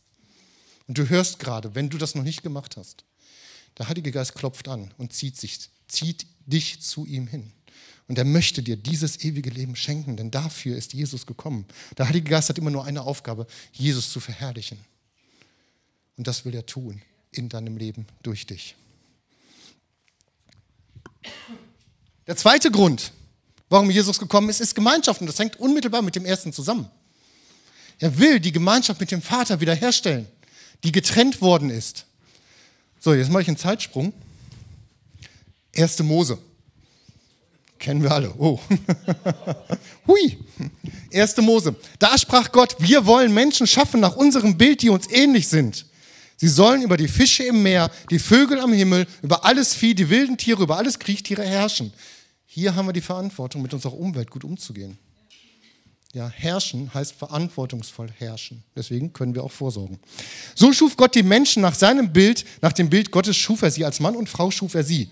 Und 0.89 0.99
du 0.99 1.09
hörst 1.09 1.39
gerade, 1.39 1.75
wenn 1.75 1.89
du 1.89 1.99
das 1.99 2.15
noch 2.15 2.25
nicht 2.25 2.43
gemacht 2.43 2.77
hast, 2.77 3.05
der 3.79 3.89
Heilige 3.89 4.11
Geist 4.11 4.35
klopft 4.35 4.69
an 4.69 4.93
und 4.99 5.12
zieht, 5.12 5.37
sich, 5.37 5.71
zieht 5.87 6.27
dich 6.47 6.81
zu 6.81 7.07
ihm 7.07 7.27
hin. 7.27 7.53
Und 8.11 8.19
er 8.19 8.25
möchte 8.25 8.61
dir 8.61 8.76
dieses 8.76 9.23
ewige 9.23 9.50
Leben 9.50 9.76
schenken, 9.76 10.17
denn 10.17 10.33
dafür 10.33 10.76
ist 10.76 10.95
Jesus 10.95 11.26
gekommen. 11.26 11.64
Der 11.97 12.09
Heilige 12.09 12.29
Geist 12.29 12.49
hat 12.49 12.59
immer 12.59 12.73
nur 12.73 12.85
eine 12.85 13.02
Aufgabe, 13.02 13.47
Jesus 13.71 14.11
zu 14.11 14.19
verherrlichen. 14.19 14.81
Und 16.17 16.26
das 16.26 16.45
will 16.45 16.52
er 16.57 16.67
tun 16.67 17.02
in 17.31 17.49
deinem 17.49 17.76
Leben 17.76 18.09
durch 18.25 18.47
dich. 18.47 18.75
Der 22.26 22.35
zweite 22.35 22.73
Grund, 22.73 23.12
warum 23.69 23.88
Jesus 23.93 24.19
gekommen 24.19 24.49
ist, 24.49 24.61
ist 24.61 24.75
Gemeinschaft. 24.75 25.21
Und 25.21 25.29
das 25.29 25.38
hängt 25.38 25.61
unmittelbar 25.61 26.02
mit 26.02 26.17
dem 26.17 26.25
ersten 26.25 26.52
zusammen. 26.52 26.90
Er 28.00 28.19
will 28.19 28.40
die 28.40 28.50
Gemeinschaft 28.50 29.00
mit 29.00 29.12
dem 29.12 29.23
Vater 29.23 29.61
wiederherstellen, 29.61 30.26
die 30.83 30.90
getrennt 30.90 31.40
worden 31.40 31.71
ist. 31.71 32.07
So, 32.99 33.14
jetzt 33.14 33.31
mache 33.31 33.43
ich 33.43 33.49
einen 33.49 33.57
Zeitsprung. 33.57 34.12
Erste 35.71 36.02
Mose. 36.02 36.40
Kennen 37.81 38.03
wir 38.03 38.13
alle. 38.13 38.33
Oh. 38.39 38.61
Hui. 40.07 40.37
Erste 41.11 41.41
Mose. 41.41 41.75
Da 41.99 42.17
sprach 42.19 42.53
Gott, 42.53 42.77
wir 42.79 43.07
wollen 43.07 43.33
Menschen 43.33 43.67
schaffen 43.67 44.01
nach 44.01 44.17
unserem 44.17 44.59
Bild, 44.59 44.83
die 44.83 44.91
uns 44.91 45.11
ähnlich 45.11 45.49
sind. 45.49 45.87
Sie 46.37 46.49
sollen 46.49 46.83
über 46.83 46.99
die 46.99 47.09
Fische 47.09 47.43
im 47.45 47.63
Meer, 47.63 47.91
die 48.11 48.19
Vögel 48.19 48.61
am 48.61 48.73
Himmel, 48.73 49.07
über 49.23 49.47
alles 49.47 49.75
Vieh, 49.75 49.95
die 49.95 50.11
wilden 50.11 50.37
Tiere, 50.37 50.63
über 50.63 50.77
alles 50.77 50.99
Kriechtiere 50.99 51.43
herrschen. 51.43 51.93
Hier 52.45 52.75
haben 52.75 52.87
wir 52.87 52.93
die 52.93 53.01
Verantwortung, 53.01 53.63
mit 53.63 53.73
unserer 53.73 53.95
Umwelt 53.95 54.31
gut 54.31 54.45
umzugehen. 54.45 54.99
Ja, 56.13 56.29
herrschen 56.29 56.93
heißt 56.93 57.15
verantwortungsvoll 57.15 58.11
herrschen. 58.19 58.63
Deswegen 58.77 59.13
können 59.15 59.35
wir 59.35 59.43
auch 59.43 59.53
vorsorgen. 59.53 60.01
So 60.55 60.73
schuf 60.73 60.97
Gott 60.99 61.15
die 61.15 61.23
Menschen 61.23 61.63
nach 61.63 61.75
seinem 61.75 62.13
Bild, 62.13 62.45
nach 62.61 62.73
dem 62.75 62.91
Bild 62.91 63.11
Gottes 63.11 63.37
schuf 63.37 63.63
er 63.63 63.71
sie. 63.71 63.87
Als 63.87 64.01
Mann 64.01 64.17
und 64.17 64.29
Frau 64.29 64.51
schuf 64.51 64.75
er 64.75 64.85
sie. 64.85 65.09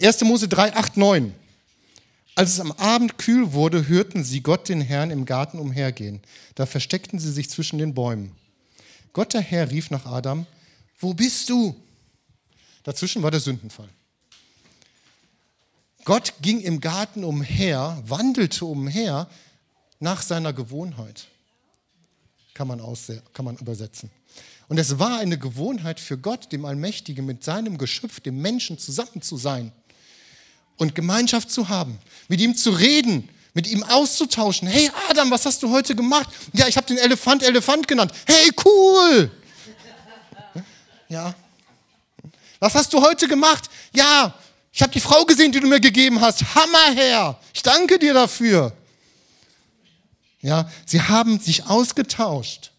1. 0.00 0.22
Mose 0.22 0.48
3, 0.48 0.74
8, 0.74 0.96
9. 0.96 1.34
Als 2.38 2.50
es 2.50 2.60
am 2.60 2.70
Abend 2.70 3.18
kühl 3.18 3.52
wurde, 3.52 3.88
hörten 3.88 4.22
sie 4.22 4.44
Gott 4.44 4.68
den 4.68 4.80
Herrn 4.80 5.10
im 5.10 5.24
Garten 5.24 5.58
umhergehen. 5.58 6.20
Da 6.54 6.66
versteckten 6.66 7.18
sie 7.18 7.32
sich 7.32 7.50
zwischen 7.50 7.80
den 7.80 7.94
Bäumen. 7.94 8.30
Gott 9.12 9.34
der 9.34 9.40
Herr 9.40 9.72
rief 9.72 9.90
nach 9.90 10.06
Adam, 10.06 10.46
wo 11.00 11.14
bist 11.14 11.50
du? 11.50 11.74
Dazwischen 12.84 13.24
war 13.24 13.32
der 13.32 13.40
Sündenfall. 13.40 13.88
Gott 16.04 16.32
ging 16.40 16.60
im 16.60 16.78
Garten 16.80 17.24
umher, 17.24 18.00
wandelte 18.06 18.66
umher 18.66 19.28
nach 19.98 20.22
seiner 20.22 20.52
Gewohnheit. 20.52 21.26
Kann 22.54 22.68
man, 22.68 22.80
kann 23.32 23.46
man 23.46 23.56
übersetzen. 23.56 24.12
Und 24.68 24.78
es 24.78 25.00
war 25.00 25.18
eine 25.18 25.40
Gewohnheit 25.40 25.98
für 25.98 26.16
Gott, 26.16 26.52
dem 26.52 26.66
Allmächtigen, 26.66 27.26
mit 27.26 27.42
seinem 27.42 27.78
Geschöpf, 27.78 28.20
dem 28.20 28.40
Menschen 28.40 28.78
zusammen 28.78 29.22
zu 29.22 29.36
sein 29.36 29.72
und 30.78 30.94
Gemeinschaft 30.94 31.50
zu 31.50 31.68
haben, 31.68 31.98
mit 32.28 32.40
ihm 32.40 32.56
zu 32.56 32.70
reden, 32.70 33.28
mit 33.52 33.66
ihm 33.66 33.82
auszutauschen. 33.82 34.66
Hey 34.68 34.90
Adam, 35.10 35.30
was 35.30 35.44
hast 35.44 35.62
du 35.62 35.70
heute 35.70 35.94
gemacht? 35.94 36.28
Ja, 36.54 36.66
ich 36.66 36.76
habe 36.76 36.86
den 36.86 36.96
Elefant 36.96 37.42
Elefant 37.42 37.86
genannt. 37.86 38.12
Hey, 38.26 38.50
cool! 38.64 39.30
Ja. 41.08 41.34
Was 42.60 42.74
hast 42.74 42.92
du 42.92 43.00
heute 43.00 43.28
gemacht? 43.28 43.68
Ja, 43.92 44.34
ich 44.72 44.82
habe 44.82 44.92
die 44.92 45.00
Frau 45.00 45.24
gesehen, 45.24 45.52
die 45.52 45.60
du 45.60 45.66
mir 45.66 45.80
gegeben 45.80 46.20
hast. 46.20 46.42
Hammer 46.54 46.94
Herr. 46.94 47.40
Ich 47.52 47.62
danke 47.62 47.98
dir 47.98 48.14
dafür. 48.14 48.72
Ja, 50.40 50.70
sie 50.86 51.02
haben 51.02 51.40
sich 51.40 51.66
ausgetauscht. 51.66 52.70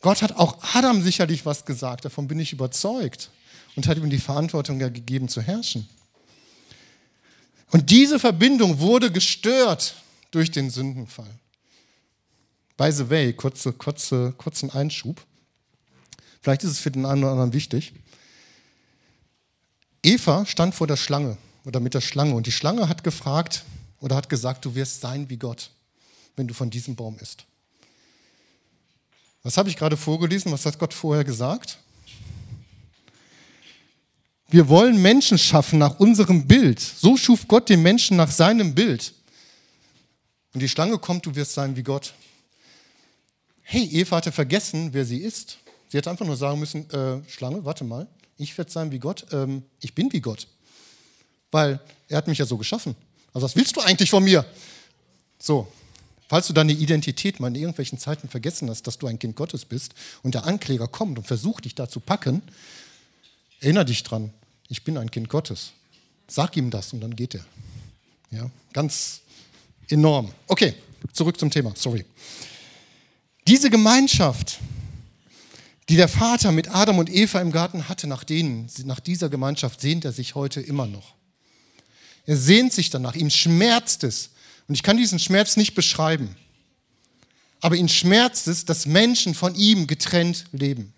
Gott 0.00 0.22
hat 0.22 0.36
auch 0.36 0.58
Adam 0.74 1.02
sicherlich 1.02 1.46
was 1.46 1.64
gesagt, 1.64 2.04
davon 2.04 2.28
bin 2.28 2.38
ich 2.38 2.52
überzeugt. 2.52 3.30
Und 3.76 3.86
hat 3.86 3.96
ihm 3.96 4.10
die 4.10 4.18
Verantwortung 4.18 4.80
ja 4.80 4.88
gegeben 4.88 5.28
zu 5.28 5.40
herrschen. 5.40 5.88
Und 7.70 7.90
diese 7.90 8.18
Verbindung 8.18 8.78
wurde 8.78 9.12
gestört 9.12 9.94
durch 10.30 10.50
den 10.50 10.70
Sündenfall. 10.70 11.30
By 12.76 12.92
the 12.92 13.10
way, 13.10 13.32
kurze, 13.32 13.72
kurze, 13.72 14.32
kurzen 14.38 14.70
Einschub. 14.70 15.20
Vielleicht 16.40 16.64
ist 16.64 16.70
es 16.70 16.78
für 16.78 16.90
den 16.90 17.04
einen 17.04 17.24
oder 17.24 17.32
anderen 17.32 17.52
wichtig. 17.52 17.92
Eva 20.02 20.46
stand 20.46 20.74
vor 20.74 20.86
der 20.86 20.96
Schlange 20.96 21.36
oder 21.64 21.80
mit 21.80 21.94
der 21.94 22.00
Schlange 22.00 22.34
und 22.34 22.46
die 22.46 22.52
Schlange 22.52 22.88
hat 22.88 23.04
gefragt 23.04 23.64
oder 24.00 24.16
hat 24.16 24.28
gesagt, 24.28 24.64
du 24.64 24.74
wirst 24.74 25.00
sein 25.00 25.28
wie 25.28 25.36
Gott, 25.36 25.70
wenn 26.36 26.46
du 26.46 26.54
von 26.54 26.70
diesem 26.70 26.94
Baum 26.94 27.18
isst. 27.18 27.44
Was 29.42 29.56
habe 29.56 29.68
ich 29.68 29.76
gerade 29.76 29.96
vorgelesen? 29.96 30.52
Was 30.52 30.66
hat 30.66 30.78
Gott 30.78 30.94
vorher 30.94 31.24
gesagt? 31.24 31.78
Wir 34.50 34.68
wollen 34.68 35.00
Menschen 35.00 35.36
schaffen 35.36 35.78
nach 35.78 36.00
unserem 36.00 36.46
Bild. 36.46 36.80
So 36.80 37.16
schuf 37.16 37.46
Gott 37.48 37.68
den 37.68 37.82
Menschen 37.82 38.16
nach 38.16 38.30
seinem 38.30 38.74
Bild. 38.74 39.12
Und 40.54 40.60
die 40.60 40.68
Schlange 40.68 40.98
kommt, 40.98 41.26
du 41.26 41.34
wirst 41.34 41.52
sein 41.52 41.76
wie 41.76 41.82
Gott. 41.82 42.14
Hey, 43.62 43.84
Eva 43.84 44.16
hatte 44.16 44.32
vergessen, 44.32 44.94
wer 44.94 45.04
sie 45.04 45.18
ist. 45.18 45.58
Sie 45.88 45.98
hätte 45.98 46.10
einfach 46.10 46.24
nur 46.24 46.36
sagen 46.36 46.58
müssen, 46.58 46.88
äh, 46.90 47.20
Schlange, 47.28 47.64
warte 47.66 47.84
mal, 47.84 48.06
ich 48.38 48.56
werde 48.56 48.70
sein 48.70 48.90
wie 48.90 48.98
Gott. 48.98 49.26
Ähm, 49.32 49.64
ich 49.80 49.94
bin 49.94 50.10
wie 50.12 50.20
Gott. 50.20 50.48
Weil 51.50 51.80
er 52.08 52.16
hat 52.16 52.28
mich 52.28 52.38
ja 52.38 52.46
so 52.46 52.56
geschaffen. 52.56 52.96
Also 53.34 53.44
was 53.44 53.56
willst 53.56 53.76
du 53.76 53.82
eigentlich 53.82 54.08
von 54.08 54.24
mir? 54.24 54.46
So, 55.38 55.70
falls 56.28 56.46
du 56.46 56.54
deine 56.54 56.72
Identität 56.72 57.38
mal 57.40 57.48
in 57.48 57.56
irgendwelchen 57.56 57.98
Zeiten 57.98 58.28
vergessen 58.28 58.70
hast, 58.70 58.86
dass 58.86 58.96
du 58.96 59.06
ein 59.06 59.18
Kind 59.18 59.36
Gottes 59.36 59.66
bist 59.66 59.94
und 60.22 60.34
der 60.34 60.46
Ankläger 60.46 60.88
kommt 60.88 61.18
und 61.18 61.26
versucht 61.26 61.66
dich 61.66 61.74
da 61.74 61.88
zu 61.88 62.00
packen, 62.00 62.42
erinnere 63.60 63.84
dich 63.84 64.02
dran, 64.02 64.32
ich 64.68 64.84
bin 64.84 64.96
ein 64.98 65.10
Kind 65.10 65.28
Gottes. 65.28 65.72
Sag 66.26 66.56
ihm 66.56 66.70
das 66.70 66.92
und 66.92 67.00
dann 67.00 67.16
geht 67.16 67.34
er. 67.34 67.44
Ja, 68.30 68.50
ganz 68.72 69.22
enorm. 69.88 70.32
Okay, 70.46 70.74
zurück 71.12 71.38
zum 71.38 71.50
Thema, 71.50 71.72
sorry. 71.74 72.04
Diese 73.46 73.70
Gemeinschaft, 73.70 74.58
die 75.88 75.96
der 75.96 76.08
Vater 76.08 76.52
mit 76.52 76.74
Adam 76.74 76.98
und 76.98 77.08
Eva 77.08 77.40
im 77.40 77.50
Garten 77.50 77.88
hatte, 77.88 78.06
nach 78.06 78.24
denen, 78.24 78.68
nach 78.84 79.00
dieser 79.00 79.30
Gemeinschaft 79.30 79.80
sehnt 79.80 80.04
er 80.04 80.12
sich 80.12 80.34
heute 80.34 80.60
immer 80.60 80.86
noch. 80.86 81.14
Er 82.26 82.36
sehnt 82.36 82.74
sich 82.74 82.90
danach, 82.90 83.14
ihm 83.14 83.30
schmerzt 83.30 84.04
es. 84.04 84.30
Und 84.68 84.74
ich 84.74 84.82
kann 84.82 84.98
diesen 84.98 85.18
Schmerz 85.18 85.56
nicht 85.56 85.74
beschreiben. 85.74 86.36
Aber 87.62 87.74
ihn 87.74 87.88
schmerzt 87.88 88.48
es, 88.48 88.66
dass 88.66 88.84
Menschen 88.84 89.34
von 89.34 89.54
ihm 89.54 89.86
getrennt 89.86 90.44
leben. 90.52 90.92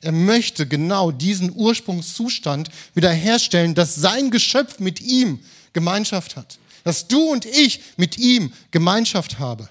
Er 0.00 0.12
möchte 0.12 0.66
genau 0.66 1.10
diesen 1.10 1.52
Ursprungszustand 1.54 2.68
wiederherstellen, 2.94 3.74
dass 3.74 3.96
sein 3.96 4.30
Geschöpf 4.30 4.78
mit 4.78 5.00
ihm 5.00 5.40
Gemeinschaft 5.72 6.36
hat. 6.36 6.58
Dass 6.84 7.08
du 7.08 7.20
und 7.30 7.44
ich 7.44 7.80
mit 7.96 8.18
ihm 8.18 8.52
Gemeinschaft 8.70 9.38
haben. 9.38 9.68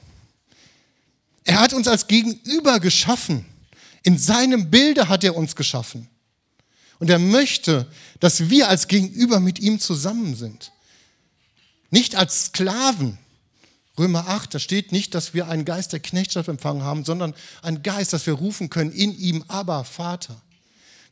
Er 1.46 1.62
hat 1.62 1.74
uns 1.74 1.88
als 1.88 2.08
Gegenüber 2.08 2.80
geschaffen. 2.80 3.46
In 4.04 4.18
seinem 4.18 4.70
Bilde 4.70 5.08
hat 5.08 5.24
er 5.24 5.36
uns 5.36 5.56
geschaffen. 5.56 6.10
Und 7.00 7.10
er 7.10 7.20
möchte, 7.20 7.88
dass 8.20 8.50
wir 8.50 8.68
als 8.68 8.88
Gegenüber 8.88 9.40
mit 9.40 9.60
ihm 9.60 9.80
zusammen 9.80 10.36
sind. 10.36 10.72
Nicht 11.90 12.16
als 12.16 12.48
Sklaven, 12.48 13.18
Römer 13.98 14.28
8, 14.28 14.54
da 14.54 14.60
steht 14.60 14.92
nicht, 14.92 15.16
dass 15.16 15.34
wir 15.34 15.48
einen 15.48 15.66
Geist 15.66 15.94
der 15.94 16.00
Knechtschaft 16.00 16.50
empfangen 16.50 16.84
haben, 16.84 17.04
sondern 17.04 17.34
einen 17.62 17.82
Geist, 17.82 18.14
dass 18.14 18.26
wir 18.28 18.34
rufen 18.34 18.70
können 18.70 18.92
in 18.92 19.18
ihm, 19.18 19.44
aber 19.48 19.84
Vater. 19.84 20.40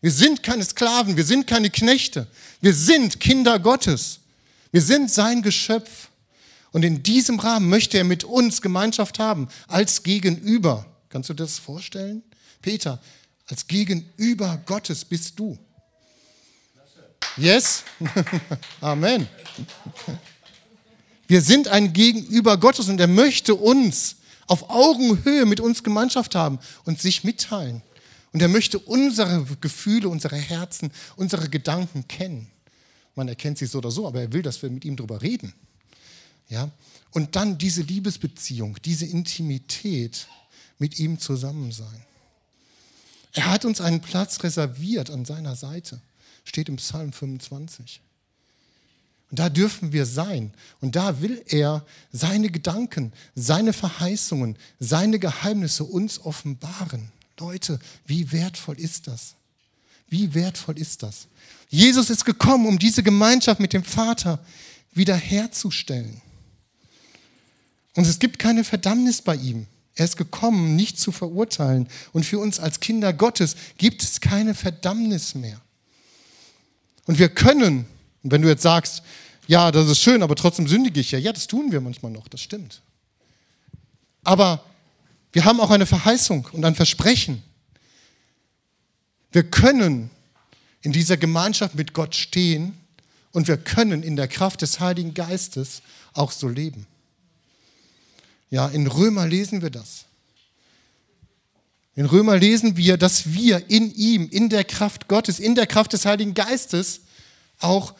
Wir 0.02 0.12
sind 0.12 0.44
keine 0.44 0.64
Sklaven, 0.64 1.18
wir 1.18 1.26
sind 1.26 1.48
keine 1.48 1.70
Knechte, 1.70 2.28
wir 2.62 2.74
sind 2.74 3.20
Kinder 3.20 3.58
Gottes. 3.60 4.20
Wir 4.76 4.82
sind 4.82 5.10
sein 5.10 5.42
Geschöpf. 5.42 6.10
Und 6.74 6.84
in 6.84 7.02
diesem 7.02 7.40
Rahmen 7.40 7.70
möchte 7.70 7.98
er 7.98 8.04
mit 8.04 8.26
uns 8.26 8.62
Gemeinschaft 8.62 9.20
haben, 9.20 9.48
als 9.70 10.04
Gegenüber. 10.04 10.86
Kannst 11.08 11.30
du 11.30 11.34
dir 11.34 11.44
das 11.44 11.58
vorstellen? 11.58 12.22
Peter, 12.62 13.02
als 13.48 13.68
Gegenüber 13.68 14.62
Gottes 14.66 15.06
bist 15.06 15.40
du. 15.40 15.58
Yes? 17.38 17.86
Amen. 18.82 19.30
Wir 21.28 21.42
sind 21.42 21.68
ein 21.68 21.94
Gegenüber 21.94 22.58
Gottes 22.58 22.90
und 22.90 23.00
er 23.00 23.08
möchte 23.08 23.56
uns 23.56 24.18
auf 24.48 24.70
Augenhöhe 24.70 25.46
mit 25.46 25.60
uns 25.60 25.84
Gemeinschaft 25.84 26.36
haben 26.36 26.60
und 26.84 27.00
sich 27.02 27.24
mitteilen. 27.24 27.82
Und 28.32 28.42
er 28.42 28.48
möchte 28.48 28.80
unsere 28.80 29.46
Gefühle, 29.62 30.10
unsere 30.10 30.36
Herzen, 30.36 30.92
unsere 31.16 31.50
Gedanken 31.50 32.08
kennen. 32.08 32.48
Man 33.16 33.28
erkennt 33.28 33.58
sie 33.58 33.66
so 33.66 33.78
oder 33.78 33.92
so, 33.92 34.06
aber 34.08 34.22
er 34.22 34.34
will, 34.34 34.42
dass 34.42 34.62
wir 34.62 34.70
mit 34.70 34.86
ihm 34.86 34.98
darüber 34.98 35.22
reden. 35.22 35.54
Ja? 36.50 36.70
Und 37.12 37.36
dann 37.36 37.58
diese 37.58 37.82
Liebesbeziehung, 37.82 38.78
diese 38.84 39.06
Intimität 39.06 40.28
mit 40.80 41.00
ihm 41.00 41.18
zusammen 41.18 41.72
sein. 41.72 42.06
Er 43.32 43.52
hat 43.52 43.66
uns 43.66 43.82
einen 43.82 44.02
Platz 44.02 44.44
reserviert 44.44 45.10
an 45.10 45.26
seiner 45.26 45.56
Seite, 45.56 46.02
steht 46.44 46.70
im 46.70 46.76
Psalm 46.76 47.14
25. 47.14 48.02
Und 49.32 49.40
da 49.40 49.50
dürfen 49.50 49.92
wir 49.92 50.06
sein. 50.06 50.54
Und 50.82 50.96
da 50.96 51.22
will 51.22 51.44
er 51.48 51.86
seine 52.12 52.50
Gedanken, 52.50 53.12
seine 53.34 53.74
Verheißungen, 53.74 54.58
seine 54.80 55.20
Geheimnisse 55.20 55.84
uns 55.84 56.20
offenbaren. 56.20 57.12
Leute, 57.40 57.80
wie 58.06 58.32
wertvoll 58.32 58.80
ist 58.80 59.08
das? 59.08 59.36
Wie 60.08 60.34
wertvoll 60.34 60.78
ist 60.78 61.04
das? 61.04 61.28
Jesus 61.70 62.10
ist 62.10 62.26
gekommen, 62.26 62.68
um 62.68 62.80
diese 62.80 63.04
Gemeinschaft 63.04 63.60
mit 63.60 63.74
dem 63.74 63.84
Vater 63.84 64.40
wiederherzustellen. 64.94 66.22
Und 67.96 68.06
es 68.06 68.20
gibt 68.20 68.40
keine 68.40 68.64
Verdammnis 68.64 69.22
bei 69.22 69.36
ihm. 69.36 69.68
Er 69.96 70.06
ist 70.06 70.18
gekommen, 70.18 70.76
nicht 70.76 71.00
zu 71.00 71.12
verurteilen. 71.12 71.88
Und 72.14 72.26
für 72.26 72.40
uns 72.40 72.60
als 72.60 72.80
Kinder 72.80 73.14
Gottes 73.14 73.56
gibt 73.78 74.04
es 74.04 74.22
keine 74.22 74.54
Verdammnis 74.54 75.36
mehr. 75.36 75.60
Und 77.06 77.18
wir 77.18 77.30
können 77.30 77.86
und 78.26 78.32
wenn 78.32 78.42
du 78.42 78.48
jetzt 78.48 78.64
sagst, 78.64 79.04
ja, 79.46 79.72
das 79.72 79.88
ist 79.88 80.00
schön, 80.00 80.24
aber 80.24 80.36
trotzdem 80.36 80.68
sündige 80.68 81.00
ich 81.00 81.12
ja, 81.12 81.20
ja, 81.20 81.32
das 81.32 81.46
tun 81.46 81.72
wir 81.72 81.80
manchmal 81.80 82.12
noch, 82.12 82.28
das 82.28 82.42
stimmt. 82.42 82.82
Aber 84.24 84.64
wir 85.32 85.46
haben 85.46 85.60
auch 85.60 85.70
eine 85.70 85.86
Verheißung 85.86 86.48
und 86.52 86.66
ein 86.66 86.74
Versprechen. 86.74 87.44
Wir 89.32 89.44
können 89.44 90.10
in 90.82 90.92
dieser 90.92 91.18
Gemeinschaft 91.18 91.76
mit 91.76 91.94
Gott 91.94 92.16
stehen 92.16 92.76
und 93.32 93.48
wir 93.48 93.58
können 93.58 94.02
in 94.02 94.16
der 94.16 94.28
Kraft 94.28 94.64
des 94.64 94.80
Heiligen 94.80 95.14
Geistes 95.14 95.84
auch 96.14 96.32
so 96.32 96.48
leben. 96.48 96.88
Ja, 98.50 98.70
in 98.70 98.88
Römer 98.88 99.28
lesen 99.28 99.62
wir 99.62 99.70
das. 99.70 100.06
In 101.94 102.08
Römer 102.08 102.38
lesen 102.38 102.76
wir, 102.76 102.98
dass 102.98 103.34
wir 103.34 103.70
in 103.70 103.94
ihm, 103.94 104.28
in 104.32 104.50
der 104.50 104.64
Kraft 104.64 105.08
Gottes, 105.08 105.38
in 105.38 105.54
der 105.54 105.68
Kraft 105.68 105.94
des 105.94 106.08
Heiligen 106.08 106.34
Geistes 106.34 107.02
auch 107.60 107.94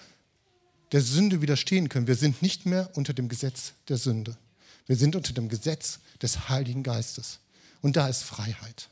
der 0.96 1.02
Sünde 1.02 1.42
widerstehen 1.42 1.90
können. 1.90 2.08
Wir 2.08 2.16
sind 2.16 2.42
nicht 2.42 2.66
mehr 2.66 2.90
unter 2.94 3.12
dem 3.12 3.28
Gesetz 3.28 3.74
der 3.90 3.98
Sünde. 3.98 4.38
Wir 4.88 4.96
sind 4.96 5.18
unter 5.18 5.34
dem 5.34 5.50
Gesetz 5.50 6.00
des 6.22 6.48
Heiligen 6.48 6.84
Geistes. 6.84 7.40
Und 7.82 7.98
da 7.98 8.08
ist 8.08 8.24
Freiheit. 8.24 8.88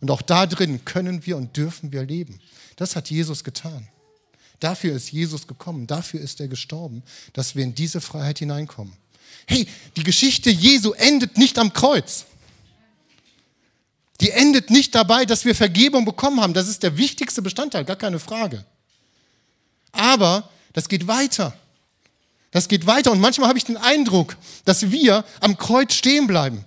Und 0.00 0.10
auch 0.10 0.22
da 0.22 0.44
drin 0.44 0.84
können 0.84 1.24
wir 1.24 1.36
und 1.36 1.56
dürfen 1.56 1.92
wir 1.92 2.02
leben. 2.02 2.40
Das 2.74 2.96
hat 2.96 3.10
Jesus 3.10 3.44
getan. 3.44 3.86
Dafür 4.58 4.92
ist 4.92 5.12
Jesus 5.12 5.46
gekommen, 5.46 5.86
dafür 5.86 6.20
ist 6.20 6.40
er 6.40 6.48
gestorben, 6.48 7.04
dass 7.32 7.54
wir 7.54 7.62
in 7.62 7.76
diese 7.76 8.00
Freiheit 8.00 8.40
hineinkommen. 8.40 8.96
Hey, 9.46 9.68
die 9.96 10.02
Geschichte 10.02 10.50
Jesu 10.50 10.94
endet 10.94 11.38
nicht 11.38 11.60
am 11.60 11.72
Kreuz. 11.72 12.24
Die 14.20 14.32
endet 14.32 14.68
nicht 14.68 14.96
dabei, 14.96 15.26
dass 15.26 15.44
wir 15.44 15.54
Vergebung 15.54 16.04
bekommen 16.04 16.40
haben. 16.40 16.54
Das 16.54 16.66
ist 16.66 16.82
der 16.82 16.96
wichtigste 16.96 17.40
Bestandteil, 17.40 17.84
gar 17.84 17.94
keine 17.94 18.18
Frage. 18.18 18.64
Aber 19.92 20.50
das 20.74 20.88
geht 20.88 21.06
weiter. 21.06 21.56
Das 22.50 22.68
geht 22.68 22.86
weiter. 22.86 23.10
Und 23.10 23.20
manchmal 23.20 23.48
habe 23.48 23.58
ich 23.58 23.64
den 23.64 23.78
Eindruck, 23.78 24.36
dass 24.64 24.90
wir 24.90 25.24
am 25.40 25.56
Kreuz 25.56 25.94
stehen 25.94 26.26
bleiben. 26.26 26.64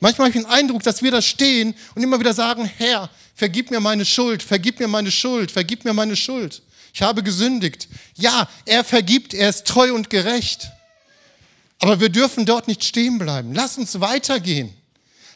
Manchmal 0.00 0.28
habe 0.28 0.36
ich 0.36 0.44
den 0.44 0.50
Eindruck, 0.50 0.82
dass 0.82 1.02
wir 1.02 1.12
da 1.12 1.22
stehen 1.22 1.74
und 1.94 2.02
immer 2.02 2.18
wieder 2.18 2.34
sagen, 2.34 2.64
Herr, 2.64 3.08
vergib 3.36 3.70
mir 3.70 3.78
meine 3.78 4.04
Schuld, 4.04 4.42
vergib 4.42 4.80
mir 4.80 4.88
meine 4.88 5.12
Schuld, 5.12 5.52
vergib 5.52 5.84
mir 5.84 5.92
meine 5.92 6.16
Schuld. 6.16 6.60
Ich 6.92 7.02
habe 7.02 7.22
gesündigt. 7.22 7.88
Ja, 8.16 8.48
er 8.66 8.84
vergibt, 8.84 9.32
er 9.32 9.48
ist 9.48 9.66
treu 9.66 9.94
und 9.94 10.10
gerecht. 10.10 10.70
Aber 11.78 12.00
wir 12.00 12.08
dürfen 12.08 12.44
dort 12.44 12.68
nicht 12.68 12.84
stehen 12.84 13.18
bleiben. 13.18 13.54
Lass 13.54 13.78
uns 13.78 14.00
weitergehen. 14.00 14.74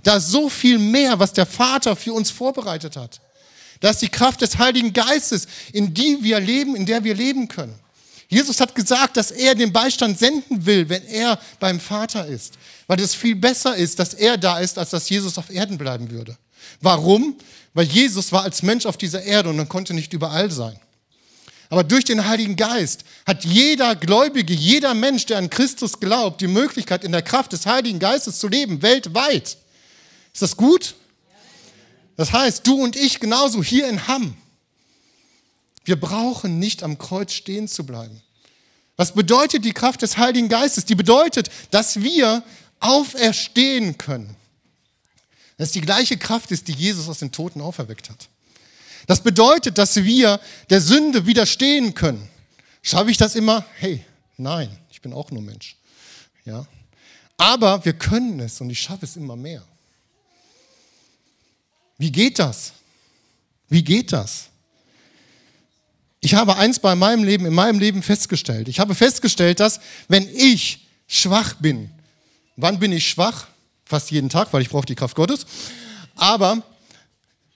Da 0.03 0.17
ist 0.17 0.29
so 0.29 0.49
viel 0.49 0.79
mehr, 0.79 1.19
was 1.19 1.33
der 1.33 1.47
Vater 1.47 1.97
für 1.97 2.13
uns 2.13 2.31
vorbereitet 2.31 2.97
hat. 2.97 3.21
Da 3.81 3.91
ist 3.91 4.03
die 4.03 4.09
Kraft 4.09 4.41
des 4.41 4.59
Heiligen 4.59 4.93
Geistes, 4.93 5.47
in 5.73 5.93
die 5.93 6.19
wir 6.23 6.41
leben, 6.41 6.77
in 6.77 6.87
der 6.87 7.05
wir 7.05 7.15
leben 7.15 7.49
können. 7.49 7.79
Jesus 8.29 8.61
hat 8.61 8.75
gesagt, 8.75 9.17
dass 9.17 9.31
er 9.31 9.55
den 9.55 9.73
Beistand 9.73 10.19
senden 10.19 10.67
will, 10.67 10.89
wenn 10.89 11.05
er 11.07 11.39
beim 11.61 11.79
Vater 11.79 12.27
ist. 12.27 12.55
Weil 12.87 13.01
es 13.01 13.15
viel 13.15 13.37
besser 13.37 13.77
ist, 13.77 13.99
dass 13.99 14.15
er 14.15 14.37
da 14.37 14.59
ist, 14.59 14.79
als 14.79 14.91
dass 14.91 15.09
Jesus 15.09 15.39
auf 15.39 15.51
Erden 15.51 15.79
bleiben 15.79 16.11
würde. 16.11 16.37
Warum? 16.81 17.37
Weil 17.75 17.87
Jesus 17.87 18.33
war 18.33 18.43
als 18.43 18.63
Mensch 18.63 18.87
auf 18.87 18.97
dieser 18.97 19.23
Erde 19.23 19.51
und 19.51 19.59
er 19.59 19.67
konnte 19.67 19.95
nicht 19.95 20.13
überall 20.13 20.51
sein. 20.51 20.79
Aber 21.69 21.85
durch 21.85 22.05
den 22.05 22.27
Heiligen 22.27 22.57
Geist 22.57 23.05
hat 23.27 23.45
jeder 23.45 23.97
Gläubige, 23.97 24.55
jeder 24.55 24.95
Mensch, 24.95 25.27
der 25.27 25.39
an 25.39 25.51
Christus 25.51 25.99
glaubt, 25.99 26.41
die 26.41 26.47
Möglichkeit, 26.47 27.05
in 27.05 27.13
der 27.13 27.23
Kraft 27.23 27.53
des 27.53 27.67
Heiligen 27.67 27.99
Geistes 27.99 28.39
zu 28.39 28.49
leben, 28.49 28.83
weltweit. 28.83 29.57
Ist 30.33 30.43
das 30.43 30.57
gut? 30.57 30.95
Das 32.17 32.33
heißt, 32.33 32.67
du 32.67 32.83
und 32.83 32.97
ich 32.97 33.21
genauso 33.21 33.63
hier 33.63 33.89
in 33.89 34.09
Hamm. 34.09 34.37
Wir 35.85 36.01
brauchen 36.01 36.59
nicht 36.59 36.83
am 36.83 36.99
Kreuz 36.99 37.33
stehen 37.33 37.69
zu 37.69 37.87
bleiben. 37.87 38.23
Was 38.97 39.13
bedeutet 39.13 39.65
die 39.65 39.73
Kraft 39.73 40.03
des 40.03 40.17
Heiligen 40.17 40.49
Geistes? 40.49 40.87
Die 40.87 40.95
bedeutet, 40.95 41.51
dass 41.71 42.01
wir 42.01 42.43
auferstehen 42.81 43.99
können. 43.99 44.35
Das 45.59 45.69
ist 45.69 45.75
die 45.75 45.81
gleiche 45.81 46.17
Kraft 46.17 46.51
ist, 46.51 46.69
die 46.69 46.73
Jesus 46.73 47.09
aus 47.09 47.19
den 47.19 47.33
Toten 47.33 47.61
auferweckt 47.61 48.11
hat. 48.11 48.29
Das 49.07 49.23
bedeutet, 49.23 49.79
dass 49.79 49.97
wir 49.97 50.41
der 50.71 50.81
Sünde 50.81 51.27
widerstehen 51.27 51.95
können. 51.95 52.29
Schaffe 52.83 53.11
ich 53.11 53.17
das 53.17 53.35
immer? 53.35 53.65
Hey, 53.77 54.05
nein, 54.37 54.77
ich 54.91 55.01
bin 55.01 55.13
auch 55.13 55.31
nur 55.31 55.43
Mensch. 55.43 55.77
Ja. 56.45 56.67
Aber 57.37 57.85
wir 57.85 57.93
können 57.93 58.41
es 58.41 58.61
und 58.61 58.71
ich 58.71 58.81
schaffe 58.81 59.05
es 59.05 59.17
immer 59.17 59.37
mehr. 59.37 59.63
Wie 61.99 62.13
geht 62.13 62.39
das? 62.39 62.73
Wie 63.69 63.83
geht 63.83 64.13
das? 64.13 64.49
Ich 66.21 66.35
habe 66.35 66.57
eins 66.57 66.79
bei 66.79 66.95
meinem 66.95 67.25
Leben, 67.25 67.47
in 67.47 67.55
meinem 67.55 67.79
Leben 67.79 68.03
festgestellt. 68.03 68.69
Ich 68.69 68.81
habe 68.81 68.95
festgestellt, 68.95 69.61
dass 69.61 69.81
wenn 70.09 70.29
ich 70.35 70.87
schwach 71.07 71.55
bin, 71.55 71.91
wann 72.57 72.79
bin 72.79 72.93
ich 72.93 73.09
schwach? 73.09 73.47
Fast 73.85 74.11
jeden 74.11 74.29
Tag, 74.29 74.53
weil 74.53 74.63
ich 74.63 74.69
brauche 74.69 74.87
die 74.87 74.97
Kraft 74.97 75.15
Gottes. 75.15 75.47
Aber 76.17 76.63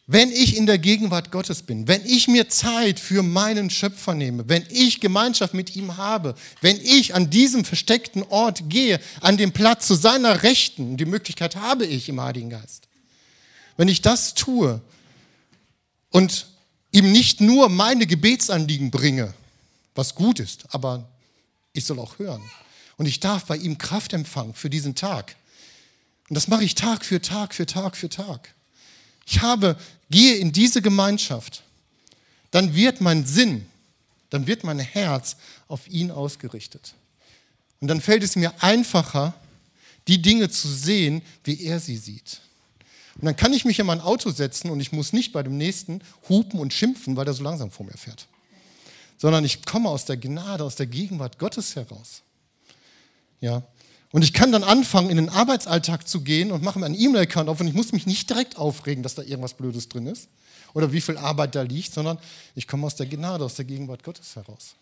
wenn 0.07 0.31
ich 0.31 0.57
in 0.57 0.67
der 0.67 0.79
Gegenwart 0.79 1.31
Gottes 1.31 1.63
bin, 1.63 1.89
wenn 1.89 2.05
ich 2.05 2.29
mir 2.29 2.49
Zeit 2.49 2.99
für 3.01 3.23
meinen 3.23 3.71
Schöpfer 3.71 4.15
nehme, 4.15 4.49
wenn 4.49 4.65
ich 4.69 5.01
Gemeinschaft 5.01 5.55
mit 5.55 5.75
ihm 5.77 5.97
habe, 5.97 6.35
wenn 6.61 6.81
ich 6.81 7.15
an 7.15 7.31
diesem 7.31 7.65
versteckten 7.65 8.25
Ort 8.25 8.69
gehe, 8.69 9.01
an 9.21 9.37
dem 9.37 9.53
Platz 9.53 9.87
zu 9.87 9.95
seiner 9.95 10.43
Rechten, 10.43 10.97
die 10.97 11.05
Möglichkeit 11.05 11.57
habe 11.57 11.87
ich 11.87 12.09
im 12.09 12.21
Heiligen 12.21 12.51
Geist, 12.51 12.89
wenn 13.81 13.89
ich 13.89 14.03
das 14.03 14.35
tue 14.35 14.79
und 16.11 16.49
ihm 16.93 17.13
nicht 17.13 17.41
nur 17.41 17.71
meine 17.71 18.07
Gebetsanliegen 18.07 18.91
bringe, 18.91 19.33
was 19.95 20.15
gut 20.15 20.39
ist, 20.39 20.75
aber 20.75 21.09
ich 21.73 21.87
soll 21.87 21.99
auch 21.99 22.19
hören. 22.19 22.43
Und 22.99 23.07
ich 23.07 23.21
darf 23.21 23.47
bei 23.47 23.57
ihm 23.57 23.79
Kraft 23.79 24.13
empfangen 24.13 24.53
für 24.53 24.69
diesen 24.69 24.97
Tag. 24.97 25.35
Und 26.29 26.35
das 26.35 26.47
mache 26.47 26.63
ich 26.63 26.75
Tag 26.75 27.07
für 27.07 27.23
Tag 27.23 27.55
für 27.55 27.65
Tag 27.65 27.97
für 27.97 28.11
Tag. 28.11 28.55
Ich 29.25 29.41
habe 29.41 29.79
gehe 30.11 30.35
in 30.35 30.53
diese 30.53 30.83
Gemeinschaft, 30.83 31.63
dann 32.51 32.75
wird 32.75 33.01
mein 33.01 33.25
Sinn, 33.25 33.65
dann 34.29 34.47
wird 34.47 34.63
mein 34.63 34.79
Herz 34.79 35.37
auf 35.69 35.89
ihn 35.89 36.11
ausgerichtet. 36.11 36.93
Und 37.81 37.89
dann 37.89 38.03
fällt 38.03 38.25
es 38.25 38.37
mir 38.37 38.53
einfacher, 38.63 39.33
die 40.07 40.21
Dinge 40.21 40.51
zu 40.51 40.69
sehen, 40.69 41.23
wie 41.45 41.63
er 41.63 41.81
sie 41.81 41.97
sieht. 41.97 42.43
Und 43.21 43.27
dann 43.27 43.37
kann 43.37 43.53
ich 43.53 43.67
mich 43.67 43.79
in 43.79 43.87
mein 43.87 44.01
Auto 44.01 44.31
setzen 44.31 44.71
und 44.71 44.81
ich 44.81 44.93
muss 44.93 45.13
nicht 45.13 45.33
bei 45.33 45.43
dem 45.43 45.59
nächsten 45.59 46.01
hupen 46.29 46.59
und 46.59 46.73
schimpfen, 46.73 47.17
weil 47.17 47.27
er 47.27 47.35
so 47.35 47.43
langsam 47.43 47.71
vor 47.71 47.85
mir 47.85 47.97
fährt. 47.97 48.27
Sondern 49.19 49.45
ich 49.45 49.67
komme 49.67 49.91
aus 49.91 50.07
der 50.07 50.17
Gnade, 50.17 50.65
aus 50.65 50.77
der 50.77 50.87
Gegenwart 50.87 51.39
Gottes 51.39 51.77
heraus. 51.77 52.23
Ja. 53.43 53.63
Und 54.13 54.23
ich 54.23 54.33
kann 54.33 54.53
dann 54.53 54.65
anfangen, 54.65 55.11
in 55.11 55.17
den 55.17 55.29
Arbeitsalltag 55.29 56.09
zu 56.09 56.23
gehen 56.23 56.51
und 56.51 56.63
mache 56.63 56.79
mir 56.79 56.87
einen 56.87 56.99
E-Mail-Account 56.99 57.51
auf 57.51 57.61
und 57.61 57.69
ich 57.69 57.75
muss 57.75 57.93
mich 57.93 58.07
nicht 58.07 58.29
direkt 58.31 58.57
aufregen, 58.57 59.03
dass 59.03 59.15
da 59.15 59.23
irgendwas 59.23 59.55
Blödes 59.55 59.89
drin 59.89 60.07
ist 60.07 60.29
oder 60.73 60.93
wie 60.93 61.03
viel 61.03 61.19
Arbeit 61.19 61.55
da 61.55 61.63
liegt, 61.63 61.93
sondern 61.93 62.19
ich 62.55 62.67
komme 62.67 62.87
aus 62.87 62.97
der 62.97 63.07
Gnade, 63.07 63.45
aus 63.45 63.55
der 63.55 63.67
Gegenwart 63.67 64.03
Gottes 64.03 64.35
heraus. 64.35 64.75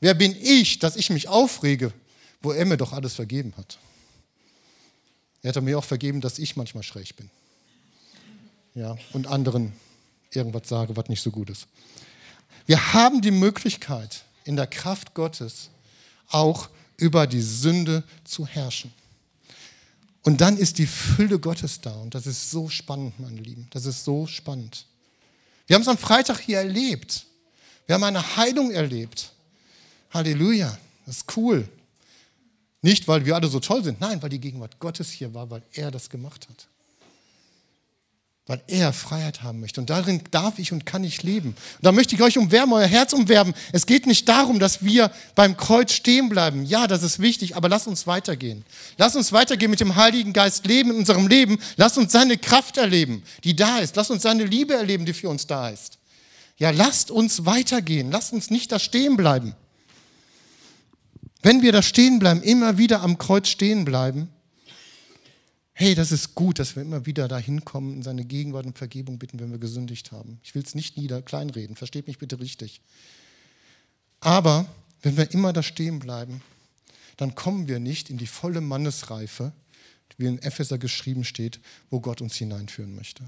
Wer 0.00 0.14
bin 0.14 0.34
ich, 0.40 0.78
dass 0.78 0.96
ich 0.96 1.10
mich 1.10 1.28
aufrege, 1.28 1.92
wo 2.40 2.52
er 2.52 2.64
mir 2.64 2.78
doch 2.78 2.92
alles 2.94 3.14
vergeben 3.14 3.52
hat? 3.58 3.78
Er 5.42 5.54
hat 5.54 5.62
mir 5.62 5.78
auch 5.78 5.84
vergeben, 5.84 6.20
dass 6.20 6.38
ich 6.38 6.56
manchmal 6.56 6.82
schräg 6.82 7.14
bin. 7.14 7.30
Ja, 8.78 8.96
und 9.12 9.26
anderen 9.26 9.72
irgendwas 10.32 10.68
sage, 10.68 10.96
was 10.96 11.08
nicht 11.08 11.20
so 11.20 11.32
gut 11.32 11.50
ist. 11.50 11.66
Wir 12.64 12.92
haben 12.92 13.20
die 13.20 13.32
Möglichkeit, 13.32 14.22
in 14.44 14.54
der 14.54 14.68
Kraft 14.68 15.14
Gottes 15.14 15.70
auch 16.28 16.68
über 16.96 17.26
die 17.26 17.40
Sünde 17.40 18.04
zu 18.22 18.46
herrschen. 18.46 18.92
Und 20.22 20.40
dann 20.40 20.56
ist 20.56 20.78
die 20.78 20.86
Fülle 20.86 21.40
Gottes 21.40 21.80
da. 21.80 21.92
Und 21.92 22.14
das 22.14 22.28
ist 22.28 22.52
so 22.52 22.68
spannend, 22.68 23.18
meine 23.18 23.40
Lieben. 23.40 23.66
Das 23.70 23.84
ist 23.84 24.04
so 24.04 24.28
spannend. 24.28 24.86
Wir 25.66 25.74
haben 25.74 25.82
es 25.82 25.88
am 25.88 25.98
Freitag 25.98 26.38
hier 26.38 26.58
erlebt. 26.58 27.26
Wir 27.86 27.96
haben 27.96 28.04
eine 28.04 28.36
Heilung 28.36 28.70
erlebt. 28.70 29.32
Halleluja. 30.12 30.78
Das 31.04 31.16
ist 31.16 31.36
cool. 31.36 31.68
Nicht, 32.82 33.08
weil 33.08 33.26
wir 33.26 33.34
alle 33.34 33.48
so 33.48 33.58
toll 33.58 33.82
sind. 33.82 34.00
Nein, 34.00 34.22
weil 34.22 34.30
die 34.30 34.38
Gegenwart 34.38 34.78
Gottes 34.78 35.10
hier 35.10 35.34
war, 35.34 35.50
weil 35.50 35.62
er 35.72 35.90
das 35.90 36.08
gemacht 36.08 36.48
hat 36.48 36.68
weil 38.48 38.62
er 38.66 38.94
Freiheit 38.94 39.42
haben 39.42 39.60
möchte. 39.60 39.78
Und 39.78 39.90
darin 39.90 40.22
darf 40.30 40.58
ich 40.58 40.72
und 40.72 40.86
kann 40.86 41.04
ich 41.04 41.22
leben. 41.22 41.50
Und 41.50 41.84
da 41.84 41.92
möchte 41.92 42.14
ich 42.14 42.22
euch 42.22 42.38
umwerben, 42.38 42.72
euer 42.72 42.86
Herz 42.86 43.12
umwerben. 43.12 43.52
Es 43.72 43.84
geht 43.84 44.06
nicht 44.06 44.26
darum, 44.26 44.58
dass 44.58 44.82
wir 44.82 45.12
beim 45.34 45.58
Kreuz 45.58 45.92
stehen 45.92 46.30
bleiben. 46.30 46.64
Ja, 46.64 46.86
das 46.86 47.02
ist 47.02 47.20
wichtig, 47.20 47.56
aber 47.56 47.68
lasst 47.68 47.86
uns 47.86 48.06
weitergehen. 48.06 48.64
Lasst 48.96 49.16
uns 49.16 49.32
weitergehen 49.32 49.70
mit 49.70 49.80
dem 49.80 49.96
Heiligen 49.96 50.32
Geist 50.32 50.66
leben 50.66 50.90
in 50.92 50.96
unserem 50.96 51.28
Leben. 51.28 51.58
Lasst 51.76 51.98
uns 51.98 52.10
seine 52.10 52.38
Kraft 52.38 52.78
erleben, 52.78 53.22
die 53.44 53.54
da 53.54 53.80
ist. 53.80 53.96
Lasst 53.96 54.10
uns 54.10 54.22
seine 54.22 54.44
Liebe 54.44 54.72
erleben, 54.72 55.04
die 55.04 55.12
für 55.12 55.28
uns 55.28 55.46
da 55.46 55.68
ist. 55.68 55.98
Ja, 56.56 56.70
lasst 56.70 57.10
uns 57.10 57.44
weitergehen. 57.44 58.10
Lasst 58.10 58.32
uns 58.32 58.48
nicht 58.48 58.72
da 58.72 58.78
stehen 58.78 59.18
bleiben. 59.18 59.54
Wenn 61.42 61.60
wir 61.60 61.72
da 61.72 61.82
stehen 61.82 62.18
bleiben, 62.18 62.42
immer 62.42 62.78
wieder 62.78 63.02
am 63.02 63.18
Kreuz 63.18 63.48
stehen 63.48 63.84
bleiben, 63.84 64.30
hey, 65.80 65.94
das 65.94 66.10
ist 66.10 66.34
gut, 66.34 66.58
dass 66.58 66.74
wir 66.74 66.82
immer 66.82 67.06
wieder 67.06 67.28
dahin 67.28 67.64
kommen, 67.64 67.94
in 67.94 68.02
seine 68.02 68.24
Gegenwart 68.24 68.66
und 68.66 68.76
Vergebung 68.76 69.20
bitten, 69.20 69.38
wenn 69.38 69.52
wir 69.52 69.58
gesündigt 69.58 70.10
haben. 70.10 70.40
Ich 70.42 70.56
will 70.56 70.62
es 70.62 70.74
nicht 70.74 70.96
nieder 70.96 71.22
kleinreden, 71.22 71.76
versteht 71.76 72.08
mich 72.08 72.18
bitte 72.18 72.40
richtig. 72.40 72.80
Aber 74.18 74.66
wenn 75.02 75.16
wir 75.16 75.30
immer 75.30 75.52
da 75.52 75.62
stehen 75.62 76.00
bleiben, 76.00 76.42
dann 77.16 77.36
kommen 77.36 77.68
wir 77.68 77.78
nicht 77.78 78.10
in 78.10 78.18
die 78.18 78.26
volle 78.26 78.60
Mannesreife, 78.60 79.52
wie 80.16 80.26
in 80.26 80.42
Epheser 80.42 80.78
geschrieben 80.78 81.22
steht, 81.22 81.60
wo 81.90 82.00
Gott 82.00 82.20
uns 82.20 82.34
hineinführen 82.34 82.96
möchte. 82.96 83.22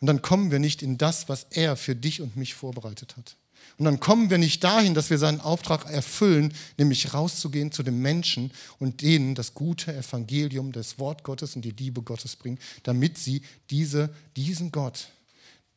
Und 0.00 0.06
dann 0.06 0.22
kommen 0.22 0.50
wir 0.50 0.60
nicht 0.60 0.80
in 0.80 0.96
das, 0.96 1.28
was 1.28 1.46
er 1.50 1.76
für 1.76 1.94
dich 1.94 2.22
und 2.22 2.38
mich 2.38 2.54
vorbereitet 2.54 3.18
hat. 3.18 3.36
Und 3.78 3.86
dann 3.86 4.00
kommen 4.00 4.30
wir 4.30 4.38
nicht 4.38 4.62
dahin, 4.62 4.94
dass 4.94 5.10
wir 5.10 5.18
seinen 5.18 5.40
Auftrag 5.40 5.90
erfüllen, 5.90 6.54
nämlich 6.78 7.14
rauszugehen 7.14 7.72
zu 7.72 7.82
den 7.82 7.98
Menschen 7.98 8.52
und 8.78 9.02
denen 9.02 9.34
das 9.34 9.54
gute 9.54 9.94
Evangelium 9.94 10.72
des 10.72 10.98
Wort 10.98 11.24
Gottes 11.24 11.56
und 11.56 11.62
die 11.62 11.70
Liebe 11.70 12.02
Gottes 12.02 12.36
bringen, 12.36 12.58
damit 12.82 13.18
sie 13.18 13.42
diese, 13.70 14.14
diesen 14.36 14.70
Gott, 14.70 15.08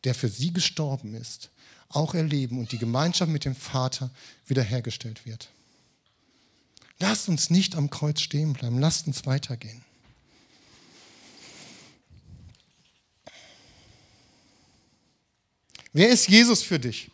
der 0.04 0.14
für 0.14 0.30
sie 0.30 0.54
gestorben 0.54 1.16
ist, 1.16 1.50
auch 1.90 2.14
erleben 2.14 2.60
und 2.60 2.72
die 2.72 2.78
Gemeinschaft 2.78 3.32
mit 3.32 3.46
dem 3.46 3.56
Vater 3.56 4.12
wiederhergestellt 4.48 5.26
wird. 5.26 5.50
Lasst 7.00 7.28
uns 7.28 7.50
nicht 7.50 7.76
am 7.76 7.90
Kreuz 7.90 8.22
stehen 8.22 8.54
bleiben, 8.54 8.80
lasst 8.80 9.08
uns 9.08 9.26
weitergehen. 9.26 9.84
Wer 15.92 16.10
ist 16.10 16.28
Jesus 16.28 16.62
für 16.62 16.78
dich? 16.78 17.10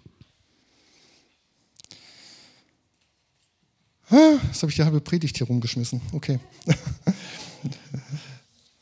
Jetzt 4.11 4.61
habe 4.61 4.69
ich 4.69 4.75
die 4.75 4.83
halbe 4.83 4.99
Predigt 4.99 5.37
hier 5.37 5.47
rumgeschmissen. 5.47 6.01
Okay. 6.11 6.39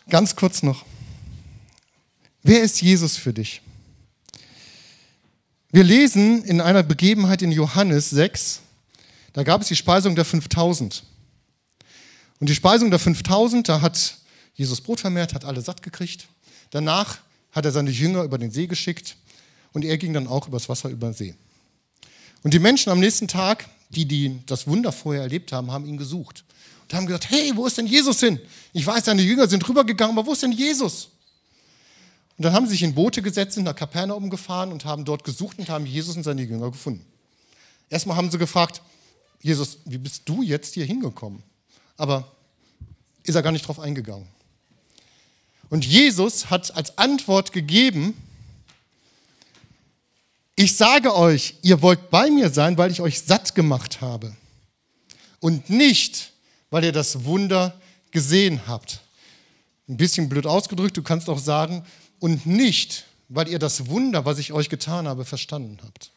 Ganz 0.09 0.35
kurz 0.35 0.63
noch. 0.63 0.85
Wer 2.41 2.63
ist 2.63 2.81
Jesus 2.81 3.15
für 3.15 3.31
dich? 3.31 3.61
Wir 5.71 5.83
lesen 5.83 6.43
in 6.45 6.61
einer 6.61 6.81
Begebenheit 6.81 7.43
in 7.43 7.51
Johannes 7.51 8.09
6, 8.09 8.61
da 9.33 9.43
gab 9.43 9.61
es 9.61 9.67
die 9.67 9.75
Speisung 9.75 10.15
der 10.15 10.25
5000. 10.25 11.03
Und 12.39 12.49
die 12.49 12.55
Speisung 12.55 12.89
der 12.89 12.99
5000, 12.99 13.69
da 13.69 13.81
hat 13.81 14.17
Jesus 14.55 14.81
Brot 14.81 14.99
vermehrt, 14.99 15.35
hat 15.35 15.45
alle 15.45 15.61
satt 15.61 15.83
gekriegt. 15.83 16.27
Danach 16.71 17.19
hat 17.51 17.65
er 17.65 17.71
seine 17.71 17.91
Jünger 17.91 18.23
über 18.23 18.39
den 18.39 18.49
See 18.49 18.65
geschickt 18.65 19.15
und 19.73 19.85
er 19.85 19.97
ging 19.99 20.13
dann 20.13 20.27
auch 20.27 20.47
übers 20.47 20.69
Wasser 20.69 20.89
über 20.89 21.09
den 21.09 21.13
See. 21.13 21.35
Und 22.41 22.53
die 22.53 22.59
Menschen 22.59 22.91
am 22.91 22.99
nächsten 22.99 23.27
Tag, 23.27 23.69
die, 23.89 24.05
die 24.05 24.39
das 24.45 24.67
Wunder 24.67 24.91
vorher 24.91 25.23
erlebt 25.23 25.51
haben, 25.51 25.71
haben 25.71 25.85
ihn 25.85 25.97
gesucht. 25.97 26.43
Und 26.83 26.93
haben 26.93 27.05
gesagt, 27.05 27.29
hey, 27.29 27.51
wo 27.55 27.65
ist 27.67 27.77
denn 27.77 27.87
Jesus 27.87 28.19
hin? 28.19 28.39
Ich 28.73 28.85
weiß, 28.85 29.05
seine 29.05 29.21
Jünger 29.21 29.47
sind 29.47 29.67
rübergegangen, 29.67 30.17
aber 30.17 30.27
wo 30.27 30.33
ist 30.33 30.43
denn 30.43 30.51
Jesus? 30.51 31.09
Und 32.37 32.45
dann 32.45 32.53
haben 32.53 32.65
sie 32.65 32.71
sich 32.71 32.83
in 32.83 32.95
Boote 32.95 33.21
gesetzt, 33.21 33.55
sind 33.55 33.65
nach 33.65 33.75
Kapernaum 33.75 34.29
gefahren 34.29 34.71
und 34.71 34.85
haben 34.85 35.05
dort 35.05 35.23
gesucht 35.23 35.59
und 35.59 35.69
haben 35.69 35.85
Jesus 35.85 36.15
und 36.15 36.23
seine 36.23 36.41
Jünger 36.41 36.71
gefunden. 36.71 37.05
Erstmal 37.89 38.15
haben 38.15 38.31
sie 38.31 38.37
gefragt, 38.37 38.81
Jesus, 39.41 39.79
wie 39.85 39.97
bist 39.97 40.23
du 40.25 40.41
jetzt 40.41 40.73
hier 40.73 40.85
hingekommen? 40.85 41.43
Aber 41.97 42.31
ist 43.23 43.35
er 43.35 43.41
gar 43.41 43.51
nicht 43.51 43.67
drauf 43.67 43.79
eingegangen. 43.79 44.27
Und 45.69 45.85
Jesus 45.85 46.49
hat 46.49 46.75
als 46.75 46.97
Antwort 46.97 47.51
gegeben, 47.51 48.15
ich 50.59 50.75
sage 50.75 51.15
euch, 51.15 51.55
ihr 51.61 51.81
wollt 51.81 52.09
bei 52.09 52.29
mir 52.29 52.49
sein, 52.49 52.77
weil 52.77 52.91
ich 52.91 52.99
euch 52.99 53.21
satt 53.21 53.55
gemacht 53.55 54.01
habe. 54.01 54.35
Und 55.39 55.69
nicht, 55.69 56.33
weil 56.69 56.83
ihr 56.83 56.91
das 56.91 57.23
Wunder 57.23 57.79
gesehen 58.11 58.59
habt. 58.67 58.99
Ein 59.87 59.95
bisschen 59.95 60.27
blöd 60.27 60.45
ausgedrückt, 60.45 60.97
du 60.97 61.01
kannst 61.01 61.29
auch 61.29 61.39
sagen, 61.39 61.85
und 62.19 62.45
nicht, 62.45 63.05
weil 63.29 63.47
ihr 63.47 63.57
das 63.57 63.87
Wunder, 63.87 64.25
was 64.25 64.37
ich 64.37 64.51
euch 64.51 64.67
getan 64.67 65.07
habe, 65.07 65.23
verstanden 65.23 65.77
habt. 65.81 66.11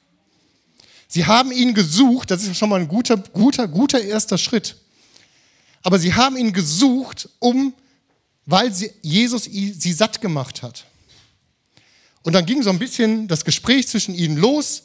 Sie 1.07 1.25
haben 1.25 1.53
ihn 1.53 1.73
gesucht, 1.73 2.33
das 2.33 2.43
ist 2.43 2.57
schon 2.57 2.69
mal 2.69 2.81
ein 2.81 2.89
guter, 2.89 3.19
guter, 3.19 3.69
guter 3.69 4.01
erster 4.01 4.39
Schritt. 4.39 4.75
Aber 5.85 6.01
sie 6.01 6.15
haben 6.15 6.37
ihn 6.37 6.53
gesucht, 6.53 7.29
um, 7.39 7.75
weil 8.47 8.75
sie, 8.75 8.91
Jesus 9.03 9.45
sie 9.45 9.93
satt 9.93 10.21
gemacht 10.21 10.63
hat. 10.63 10.85
Und 12.23 12.35
dann 12.35 12.47
ging 12.47 12.63
so 12.63 12.71
ein 12.71 12.79
bisschen 12.79 13.29
das 13.29 13.45
Gespräch 13.45 13.89
zwischen 13.89 14.15
ihnen 14.15 14.37
los. 14.37 14.85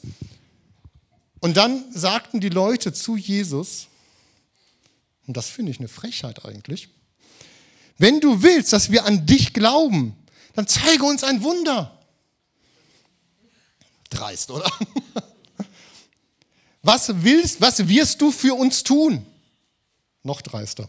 Und 1.39 1.57
dann 1.57 1.85
sagten 1.93 2.39
die 2.39 2.49
Leute 2.49 2.93
zu 2.93 3.15
Jesus, 3.15 3.87
und 5.27 5.37
das 5.37 5.49
finde 5.49 5.71
ich 5.71 5.79
eine 5.79 5.87
Frechheit 5.87 6.45
eigentlich, 6.45 6.89
wenn 7.97 8.19
du 8.19 8.43
willst, 8.43 8.73
dass 8.73 8.91
wir 8.91 9.05
an 9.05 9.25
dich 9.25 9.53
glauben, 9.53 10.15
dann 10.53 10.67
zeige 10.67 11.03
uns 11.03 11.23
ein 11.23 11.43
Wunder. 11.43 11.99
Dreist, 14.09 14.51
oder? 14.51 14.71
Was 16.81 17.23
willst, 17.23 17.59
was 17.59 17.85
wirst 17.89 18.21
du 18.21 18.31
für 18.31 18.53
uns 18.53 18.81
tun? 18.81 19.25
Noch 20.23 20.41
dreister. 20.41 20.87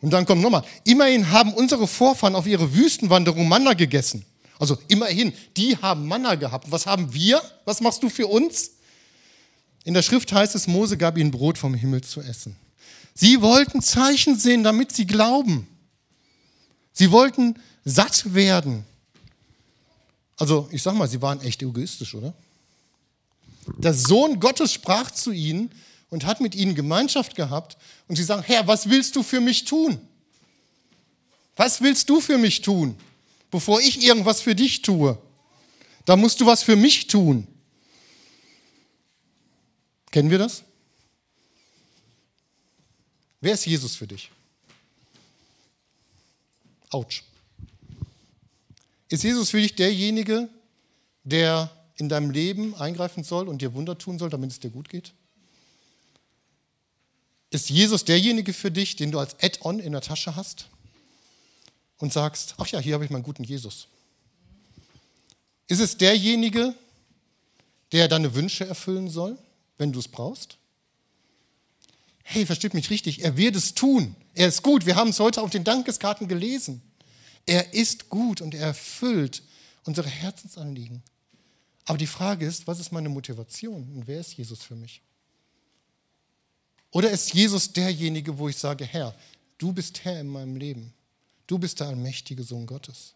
Und 0.00 0.10
dann 0.10 0.24
kommt 0.24 0.40
nochmal, 0.40 0.64
immerhin 0.84 1.30
haben 1.30 1.52
unsere 1.52 1.86
Vorfahren 1.86 2.34
auf 2.34 2.46
ihre 2.46 2.72
Wüstenwanderung 2.72 3.46
Manna 3.46 3.74
gegessen. 3.74 4.24
Also 4.64 4.78
immerhin, 4.88 5.34
die 5.58 5.76
haben 5.76 6.08
Manna 6.08 6.36
gehabt. 6.36 6.70
Was 6.70 6.86
haben 6.86 7.12
wir? 7.12 7.42
Was 7.66 7.82
machst 7.82 8.02
du 8.02 8.08
für 8.08 8.26
uns? 8.26 8.70
In 9.84 9.92
der 9.92 10.00
Schrift 10.00 10.32
heißt 10.32 10.54
es, 10.54 10.66
Mose 10.66 10.96
gab 10.96 11.18
ihnen 11.18 11.30
Brot 11.30 11.58
vom 11.58 11.74
Himmel 11.74 12.00
zu 12.00 12.22
essen. 12.22 12.56
Sie 13.12 13.42
wollten 13.42 13.82
Zeichen 13.82 14.38
sehen, 14.38 14.64
damit 14.64 14.90
sie 14.90 15.06
glauben. 15.06 15.68
Sie 16.94 17.10
wollten 17.10 17.60
satt 17.84 18.32
werden. 18.32 18.86
Also 20.38 20.66
ich 20.72 20.82
sag 20.82 20.94
mal, 20.94 21.08
sie 21.08 21.20
waren 21.20 21.42
echt 21.42 21.60
egoistisch, 21.60 22.14
oder? 22.14 22.32
Der 23.76 23.92
Sohn 23.92 24.40
Gottes 24.40 24.72
sprach 24.72 25.10
zu 25.10 25.30
ihnen 25.30 25.70
und 26.08 26.24
hat 26.24 26.40
mit 26.40 26.54
ihnen 26.54 26.74
Gemeinschaft 26.74 27.34
gehabt. 27.34 27.76
Und 28.08 28.16
sie 28.16 28.24
sagen, 28.24 28.42
Herr, 28.46 28.66
was 28.66 28.88
willst 28.88 29.14
du 29.14 29.22
für 29.22 29.42
mich 29.42 29.66
tun? 29.66 30.00
Was 31.54 31.82
willst 31.82 32.08
du 32.08 32.22
für 32.22 32.38
mich 32.38 32.62
tun? 32.62 32.96
Bevor 33.54 33.80
ich 33.80 34.02
irgendwas 34.02 34.40
für 34.40 34.56
dich 34.56 34.82
tue. 34.82 35.16
Da 36.04 36.16
musst 36.16 36.40
du 36.40 36.46
was 36.46 36.64
für 36.64 36.74
mich 36.74 37.06
tun. 37.06 37.46
Kennen 40.10 40.28
wir 40.28 40.38
das? 40.38 40.64
Wer 43.40 43.54
ist 43.54 43.64
Jesus 43.64 43.94
für 43.94 44.08
dich? 44.08 44.32
Autsch. 46.90 47.22
Ist 49.08 49.22
Jesus 49.22 49.50
für 49.50 49.60
dich 49.60 49.76
derjenige, 49.76 50.48
der 51.22 51.70
in 51.94 52.08
deinem 52.08 52.30
Leben 52.30 52.74
eingreifen 52.74 53.22
soll 53.22 53.46
und 53.46 53.62
dir 53.62 53.72
Wunder 53.72 53.96
tun 53.96 54.18
soll, 54.18 54.30
damit 54.30 54.50
es 54.50 54.58
dir 54.58 54.70
gut 54.70 54.88
geht? 54.88 55.12
Ist 57.50 57.70
Jesus 57.70 58.04
derjenige 58.04 58.52
für 58.52 58.72
dich, 58.72 58.96
den 58.96 59.12
du 59.12 59.20
als 59.20 59.36
Add-on 59.40 59.78
in 59.78 59.92
der 59.92 60.00
Tasche 60.00 60.34
hast? 60.34 60.70
Und 61.98 62.12
sagst, 62.12 62.54
ach 62.58 62.66
ja, 62.68 62.78
hier 62.78 62.94
habe 62.94 63.04
ich 63.04 63.10
meinen 63.10 63.22
guten 63.22 63.44
Jesus? 63.44 63.88
Ist 65.66 65.80
es 65.80 65.96
derjenige, 65.96 66.74
der 67.92 68.08
deine 68.08 68.34
Wünsche 68.34 68.66
erfüllen 68.66 69.08
soll, 69.08 69.38
wenn 69.78 69.92
du 69.92 69.98
es 69.98 70.08
brauchst? 70.08 70.58
Hey, 72.22 72.46
versteht 72.46 72.74
mich 72.74 72.90
richtig, 72.90 73.22
er 73.22 73.36
wird 73.36 73.54
es 73.56 73.74
tun. 73.74 74.16
Er 74.34 74.48
ist 74.48 74.62
gut. 74.62 74.86
Wir 74.86 74.96
haben 74.96 75.10
es 75.10 75.20
heute 75.20 75.42
auf 75.42 75.50
den 75.50 75.62
Dankeskarten 75.62 76.26
gelesen. 76.26 76.82
Er 77.46 77.74
ist 77.74 78.08
gut 78.08 78.40
und 78.40 78.54
er 78.54 78.68
erfüllt 78.68 79.42
unsere 79.84 80.08
Herzensanliegen. 80.08 81.02
Aber 81.84 81.98
die 81.98 82.06
Frage 82.06 82.46
ist, 82.46 82.66
was 82.66 82.80
ist 82.80 82.92
meine 82.92 83.10
Motivation 83.10 83.82
und 83.94 84.06
wer 84.06 84.20
ist 84.20 84.34
Jesus 84.34 84.62
für 84.62 84.74
mich? 84.74 85.02
Oder 86.90 87.10
ist 87.10 87.34
Jesus 87.34 87.72
derjenige, 87.72 88.38
wo 88.38 88.48
ich 88.48 88.56
sage, 88.56 88.84
Herr, 88.84 89.14
du 89.58 89.72
bist 89.72 90.04
Herr 90.04 90.20
in 90.20 90.28
meinem 90.28 90.56
Leben. 90.56 90.94
Du 91.46 91.58
bist 91.58 91.80
der 91.80 91.88
allmächtige 91.88 92.42
Sohn 92.42 92.66
Gottes. 92.66 93.14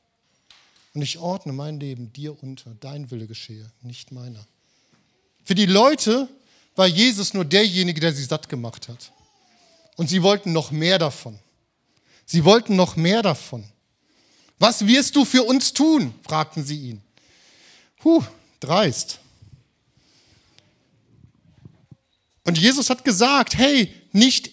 Und 0.95 1.03
ich 1.03 1.19
ordne 1.19 1.53
mein 1.53 1.81
Leben 1.81 2.13
dir 2.13 2.43
unter. 2.43 2.75
Dein 2.81 3.11
Wille 3.11 3.27
geschehe, 3.27 3.71
nicht 3.83 4.13
meiner. 4.13 4.47
Für 5.45 5.55
die 5.55 5.67
Leute 5.67 6.29
war 6.77 6.87
Jesus 6.87 7.35
nur 7.35 7.45
derjenige, 7.45 8.01
der 8.01 8.13
sie 8.13 8.25
satt 8.25 8.49
gemacht 8.49 8.89
hat. 8.89 9.13
Und 9.97 10.09
sie 10.09 10.23
wollten 10.23 10.53
noch 10.53 10.71
mehr 10.71 10.99
davon. 10.99 11.39
Sie 12.27 12.45
wollten 12.45 12.77
noch 12.77 12.97
mehr 12.97 13.23
davon. 13.23 13.65
Was 14.59 14.87
wirst 14.87 15.17
du 15.17 15.25
für 15.25 15.45
uns 15.45 15.73
tun? 15.73 16.15
fragten 16.23 16.65
sie 16.65 16.91
ihn. 16.91 17.03
Huh, 18.05 18.23
dreist. 18.61 19.19
Und 22.45 22.59
Jesus 22.59 22.91
hat 22.91 23.05
gesagt, 23.05 23.57
hey, 23.57 23.93
nicht, 24.13 24.51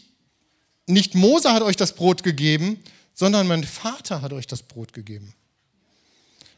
nicht 0.85 1.15
Mose 1.15 1.51
hat 1.51 1.61
euch 1.61 1.75
das 1.75 1.93
Brot 1.93 2.23
gegeben, 2.23 2.81
sondern 3.15 3.47
mein 3.47 3.63
Vater 3.63 4.21
hat 4.21 4.33
euch 4.33 4.45
das 4.45 4.61
Brot 4.61 4.93
gegeben. 4.93 5.33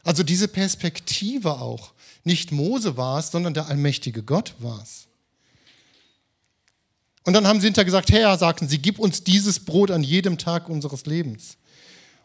Also 0.04 0.22
diese 0.22 0.48
Perspektive 0.48 1.52
auch. 1.52 1.92
Nicht 2.24 2.52
Mose 2.52 2.96
war 2.96 3.20
es, 3.20 3.30
sondern 3.30 3.54
der 3.54 3.68
allmächtige 3.68 4.22
Gott 4.22 4.54
war 4.58 4.82
es. 4.82 5.06
Und 7.24 7.34
dann 7.34 7.46
haben 7.46 7.60
sie 7.60 7.66
hinterher 7.66 7.84
gesagt, 7.84 8.10
Herr, 8.10 8.36
sagten 8.36 8.68
sie, 8.68 8.78
gib 8.78 8.98
uns 8.98 9.22
dieses 9.22 9.60
Brot 9.60 9.90
an 9.90 10.02
jedem 10.02 10.38
Tag 10.38 10.68
unseres 10.68 11.06
Lebens. 11.06 11.56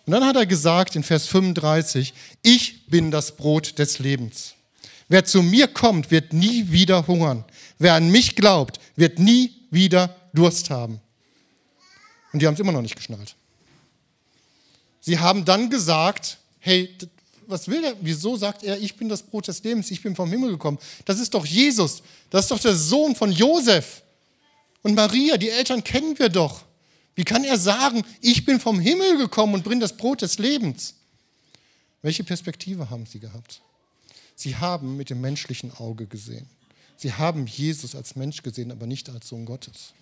Und 0.06 0.12
dann 0.12 0.26
hat 0.26 0.36
er 0.36 0.46
gesagt 0.46 0.96
in 0.96 1.04
Vers 1.04 1.28
35, 1.28 2.13
ich 2.41 2.88
bin 2.88 3.12
das 3.12 3.36
Brot 3.36 3.80
des 3.80 4.00
Lebens. 4.00 4.56
Wer 5.10 5.26
zu 5.26 5.43
mir 5.43 5.67
kommt, 5.67 6.10
wird 6.10 6.34
nie 6.34 6.72
wieder 6.72 7.08
hungern. 7.08 7.46
Wer 7.78 7.93
an 7.93 8.10
mich 8.10 8.36
glaubt, 8.36 8.80
wird 8.96 9.19
nie 9.19 9.54
wieder 9.69 10.15
Durst 10.34 10.69
haben. 10.69 11.00
Und 12.32 12.41
die 12.41 12.48
haben 12.48 12.54
es 12.54 12.60
immer 12.60 12.72
noch 12.72 12.82
nicht 12.82 12.96
geschnallt. 12.96 13.36
Sie 15.06 15.20
haben 15.20 15.44
dann 15.44 15.70
gesagt, 15.70 16.38
hey, 16.60 16.89
was 17.46 17.68
will 17.68 17.82
der? 17.82 17.94
Wieso 18.00 18.38
sagt 18.38 18.63
er, 18.63 18.80
ich 18.80 18.96
bin 18.96 19.10
das 19.10 19.22
Brot 19.22 19.50
des 19.50 19.62
Lebens, 19.62 19.92
ich 19.92 20.02
bin 20.02 20.16
vom 20.16 20.30
Himmel 20.30 20.52
gekommen? 20.52 20.80
Das 21.04 21.20
ist 21.20 21.34
doch 21.34 21.46
Jesus, 21.46 22.02
das 22.30 22.46
ist 22.46 22.52
doch 22.52 22.60
der 22.60 22.74
Sohn 22.74 23.13
von 23.13 23.30
Josef 23.30 24.02
und 24.82 24.96
Maria, 24.96 25.36
die 25.36 25.50
Eltern 25.50 25.84
kennen 25.84 26.18
wir 26.18 26.30
doch. 26.30 26.63
Wie 27.16 27.26
kann 27.26 27.44
er 27.44 27.58
sagen, 27.58 28.06
ich 28.22 28.46
bin 28.46 28.62
vom 28.62 28.80
Himmel 28.80 29.18
gekommen 29.18 29.56
und 29.56 29.66
bringe 29.66 29.82
das 29.82 29.98
Brot 29.98 30.22
des 30.22 30.38
Lebens? 30.38 30.94
Welche 32.02 32.24
Perspektive 32.24 32.89
haben 32.89 33.06
sie 33.06 33.20
gehabt? 33.20 33.62
Sie 34.36 34.56
haben 34.56 34.96
mit 34.96 35.10
dem 35.10 35.20
menschlichen 35.20 35.76
Auge 35.80 36.06
gesehen. 36.08 36.48
Sie 36.96 37.12
haben 37.12 37.46
Jesus 37.46 37.94
als 37.94 38.16
Mensch 38.16 38.42
gesehen, 38.42 38.72
aber 38.72 38.88
nicht 38.88 39.10
als 39.10 39.28
Sohn 39.28 39.44
Gottes. 39.44 39.94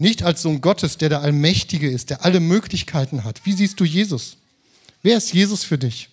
Nicht 0.00 0.22
als 0.22 0.40
Sohn 0.40 0.62
Gottes, 0.62 0.96
der 0.96 1.10
der 1.10 1.20
Allmächtige 1.20 1.90
ist, 1.90 2.08
der 2.08 2.24
alle 2.24 2.40
Möglichkeiten 2.40 3.22
hat. 3.22 3.44
Wie 3.44 3.52
siehst 3.52 3.78
du 3.80 3.84
Jesus? 3.84 4.38
Wer 5.02 5.18
ist 5.18 5.34
Jesus 5.34 5.62
für 5.62 5.76
dich? 5.76 6.08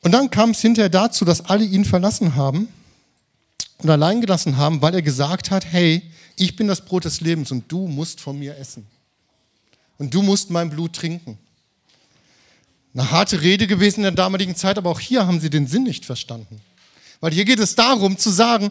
Und 0.00 0.12
dann 0.12 0.30
kam 0.30 0.52
es 0.52 0.62
hinterher 0.62 0.88
dazu, 0.88 1.26
dass 1.26 1.44
alle 1.44 1.62
ihn 1.62 1.84
verlassen 1.84 2.36
haben 2.36 2.68
und 3.78 3.90
allein 3.90 4.22
gelassen 4.22 4.56
haben, 4.56 4.80
weil 4.80 4.94
er 4.94 5.02
gesagt 5.02 5.50
hat, 5.50 5.66
hey, 5.66 6.02
ich 6.36 6.56
bin 6.56 6.68
das 6.68 6.82
Brot 6.82 7.04
des 7.04 7.20
Lebens 7.20 7.52
und 7.52 7.70
du 7.70 7.86
musst 7.86 8.18
von 8.18 8.38
mir 8.38 8.56
essen. 8.56 8.86
Und 9.98 10.14
du 10.14 10.22
musst 10.22 10.48
mein 10.48 10.70
Blut 10.70 10.94
trinken. 10.94 11.36
Eine 12.94 13.10
harte 13.10 13.42
Rede 13.42 13.66
gewesen 13.66 14.00
in 14.00 14.04
der 14.04 14.12
damaligen 14.12 14.56
Zeit, 14.56 14.78
aber 14.78 14.88
auch 14.88 15.00
hier 15.00 15.26
haben 15.26 15.38
sie 15.38 15.50
den 15.50 15.66
Sinn 15.66 15.82
nicht 15.82 16.06
verstanden. 16.06 16.62
Weil 17.20 17.32
hier 17.32 17.44
geht 17.44 17.58
es 17.58 17.74
darum 17.74 18.16
zu 18.16 18.30
sagen, 18.30 18.70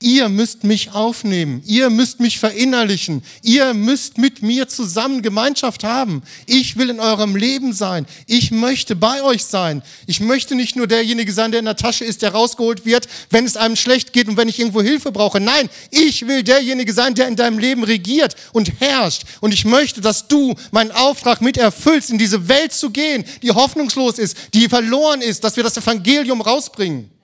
Ihr 0.00 0.28
müsst 0.28 0.62
mich 0.62 0.92
aufnehmen, 0.92 1.60
ihr 1.66 1.90
müsst 1.90 2.20
mich 2.20 2.38
verinnerlichen, 2.38 3.24
ihr 3.42 3.74
müsst 3.74 4.16
mit 4.16 4.42
mir 4.42 4.68
zusammen 4.68 5.22
Gemeinschaft 5.22 5.82
haben. 5.82 6.22
Ich 6.46 6.76
will 6.76 6.88
in 6.90 7.00
eurem 7.00 7.34
Leben 7.34 7.72
sein, 7.72 8.06
ich 8.28 8.52
möchte 8.52 8.94
bei 8.94 9.24
euch 9.24 9.44
sein. 9.44 9.82
Ich 10.06 10.20
möchte 10.20 10.54
nicht 10.54 10.76
nur 10.76 10.86
derjenige 10.86 11.32
sein, 11.32 11.50
der 11.50 11.58
in 11.58 11.64
der 11.64 11.74
Tasche 11.74 12.04
ist, 12.04 12.22
der 12.22 12.30
rausgeholt 12.30 12.86
wird, 12.86 13.08
wenn 13.30 13.44
es 13.44 13.56
einem 13.56 13.74
schlecht 13.74 14.12
geht 14.12 14.28
und 14.28 14.36
wenn 14.36 14.48
ich 14.48 14.60
irgendwo 14.60 14.82
Hilfe 14.82 15.10
brauche. 15.10 15.40
Nein, 15.40 15.68
ich 15.90 16.28
will 16.28 16.44
derjenige 16.44 16.92
sein, 16.92 17.16
der 17.16 17.26
in 17.26 17.34
deinem 17.34 17.58
Leben 17.58 17.82
regiert 17.82 18.36
und 18.52 18.80
herrscht. 18.80 19.24
Und 19.40 19.52
ich 19.52 19.64
möchte, 19.64 20.00
dass 20.00 20.28
du 20.28 20.54
meinen 20.70 20.92
Auftrag 20.92 21.40
mit 21.40 21.56
erfüllst, 21.56 22.10
in 22.10 22.18
diese 22.18 22.46
Welt 22.46 22.72
zu 22.72 22.90
gehen, 22.90 23.24
die 23.42 23.50
hoffnungslos 23.50 24.20
ist, 24.20 24.36
die 24.54 24.68
verloren 24.68 25.22
ist, 25.22 25.42
dass 25.42 25.56
wir 25.56 25.64
das 25.64 25.76
Evangelium 25.76 26.40
rausbringen. 26.40 27.17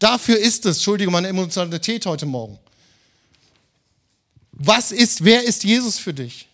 Dafür 0.00 0.38
ist 0.38 0.66
es, 0.66 0.78
Entschuldigung, 0.78 1.12
meine 1.12 1.28
Emotionalität 1.28 2.06
heute 2.06 2.26
Morgen. 2.26 2.58
Was 4.52 4.90
ist, 4.92 5.22
wer 5.24 5.44
ist 5.44 5.62
Jesus 5.62 5.98
für 5.98 6.12
dich? 6.12 6.48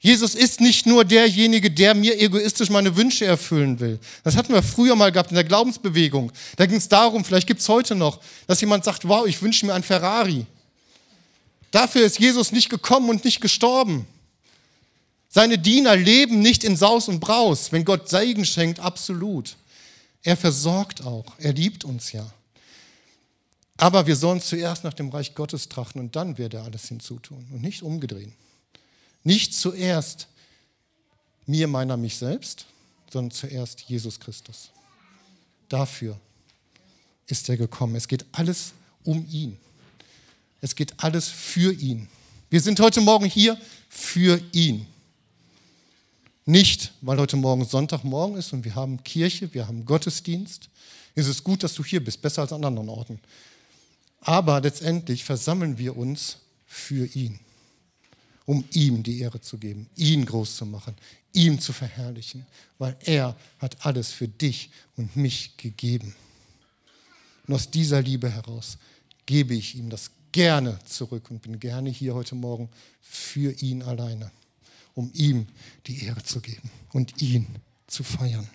Jesus 0.00 0.34
ist 0.34 0.60
nicht 0.60 0.86
nur 0.86 1.04
derjenige, 1.04 1.70
der 1.70 1.94
mir 1.94 2.18
egoistisch 2.18 2.70
meine 2.70 2.96
Wünsche 2.96 3.24
erfüllen 3.24 3.78
will. 3.78 3.98
Das 4.24 4.34
hatten 4.34 4.52
wir 4.52 4.62
früher 4.62 4.96
mal 4.96 5.12
gehabt 5.12 5.30
in 5.30 5.34
der 5.36 5.44
Glaubensbewegung. 5.44 6.32
Da 6.56 6.66
ging 6.66 6.78
es 6.78 6.88
darum, 6.88 7.24
vielleicht 7.24 7.46
gibt 7.46 7.60
es 7.60 7.68
heute 7.68 7.94
noch, 7.94 8.18
dass 8.46 8.60
jemand 8.60 8.84
sagt, 8.84 9.06
wow, 9.06 9.26
ich 9.26 9.40
wünsche 9.40 9.64
mir 9.64 9.74
ein 9.74 9.82
Ferrari. 9.82 10.46
Dafür 11.70 12.04
ist 12.04 12.18
Jesus 12.18 12.50
nicht 12.50 12.68
gekommen 12.68 13.10
und 13.10 13.24
nicht 13.24 13.40
gestorben. 13.40 14.06
Seine 15.28 15.58
Diener 15.58 15.94
leben 15.94 16.40
nicht 16.40 16.64
in 16.64 16.76
Saus 16.76 17.06
und 17.06 17.20
Braus. 17.20 17.70
Wenn 17.70 17.84
Gott 17.84 18.08
Segen 18.08 18.44
schenkt, 18.44 18.80
absolut. 18.80 19.54
Er 20.22 20.36
versorgt 20.36 21.02
auch. 21.02 21.26
Er 21.38 21.52
liebt 21.52 21.84
uns 21.84 22.12
ja. 22.12 22.30
Aber 23.76 24.06
wir 24.06 24.16
sollen 24.16 24.42
zuerst 24.42 24.84
nach 24.84 24.92
dem 24.92 25.08
Reich 25.08 25.34
Gottes 25.34 25.68
trachten 25.68 26.00
und 26.00 26.14
dann 26.14 26.36
wird 26.36 26.52
er 26.52 26.64
alles 26.64 26.88
hinzutun 26.88 27.46
und 27.50 27.62
nicht 27.62 27.82
umgedrehen. 27.82 28.34
Nicht 29.24 29.54
zuerst 29.54 30.28
mir, 31.46 31.66
meiner, 31.66 31.96
mich 31.96 32.16
selbst, 32.16 32.66
sondern 33.10 33.30
zuerst 33.30 33.80
Jesus 33.80 34.20
Christus. 34.20 34.70
Dafür 35.68 36.18
ist 37.26 37.48
er 37.48 37.56
gekommen. 37.56 37.96
Es 37.96 38.06
geht 38.06 38.26
alles 38.32 38.72
um 39.04 39.26
ihn. 39.30 39.58
Es 40.60 40.74
geht 40.74 40.92
alles 41.02 41.28
für 41.28 41.72
ihn. 41.72 42.08
Wir 42.50 42.60
sind 42.60 42.80
heute 42.80 43.00
Morgen 43.00 43.24
hier 43.24 43.58
für 43.88 44.42
ihn. 44.52 44.86
Nicht, 46.46 46.92
weil 47.02 47.18
heute 47.18 47.36
Morgen 47.36 47.64
Sonntagmorgen 47.64 48.36
ist 48.36 48.52
und 48.52 48.64
wir 48.64 48.74
haben 48.74 49.02
Kirche, 49.04 49.52
wir 49.52 49.68
haben 49.68 49.84
Gottesdienst. 49.84 50.70
Es 51.14 51.26
ist 51.26 51.44
gut, 51.44 51.62
dass 51.62 51.74
du 51.74 51.84
hier 51.84 52.02
bist, 52.02 52.22
besser 52.22 52.42
als 52.42 52.52
an 52.52 52.64
anderen 52.64 52.88
Orten. 52.88 53.20
Aber 54.20 54.60
letztendlich 54.60 55.24
versammeln 55.24 55.76
wir 55.76 55.96
uns 55.96 56.38
für 56.66 57.06
ihn, 57.14 57.40
um 58.46 58.64
ihm 58.72 59.02
die 59.02 59.20
Ehre 59.20 59.40
zu 59.40 59.58
geben, 59.58 59.88
ihn 59.96 60.24
groß 60.24 60.56
zu 60.56 60.66
machen, 60.66 60.94
ihm 61.32 61.60
zu 61.60 61.72
verherrlichen, 61.72 62.46
weil 62.78 62.96
er 63.00 63.36
hat 63.58 63.84
alles 63.84 64.10
für 64.10 64.28
dich 64.28 64.70
und 64.96 65.16
mich 65.16 65.56
gegeben. 65.58 66.14
Und 67.46 67.54
aus 67.54 67.70
dieser 67.70 68.00
Liebe 68.00 68.30
heraus 68.30 68.78
gebe 69.26 69.54
ich 69.54 69.74
ihm 69.74 69.90
das 69.90 70.10
gerne 70.32 70.78
zurück 70.86 71.30
und 71.30 71.42
bin 71.42 71.60
gerne 71.60 71.90
hier 71.90 72.14
heute 72.14 72.34
Morgen 72.34 72.70
für 73.02 73.52
ihn 73.60 73.82
alleine 73.82 74.30
um 75.00 75.10
ihm 75.14 75.46
die 75.86 76.04
Ehre 76.04 76.22
zu 76.22 76.42
geben 76.42 76.70
und 76.92 77.22
ihn 77.22 77.46
zu 77.86 78.04
feiern. 78.04 78.46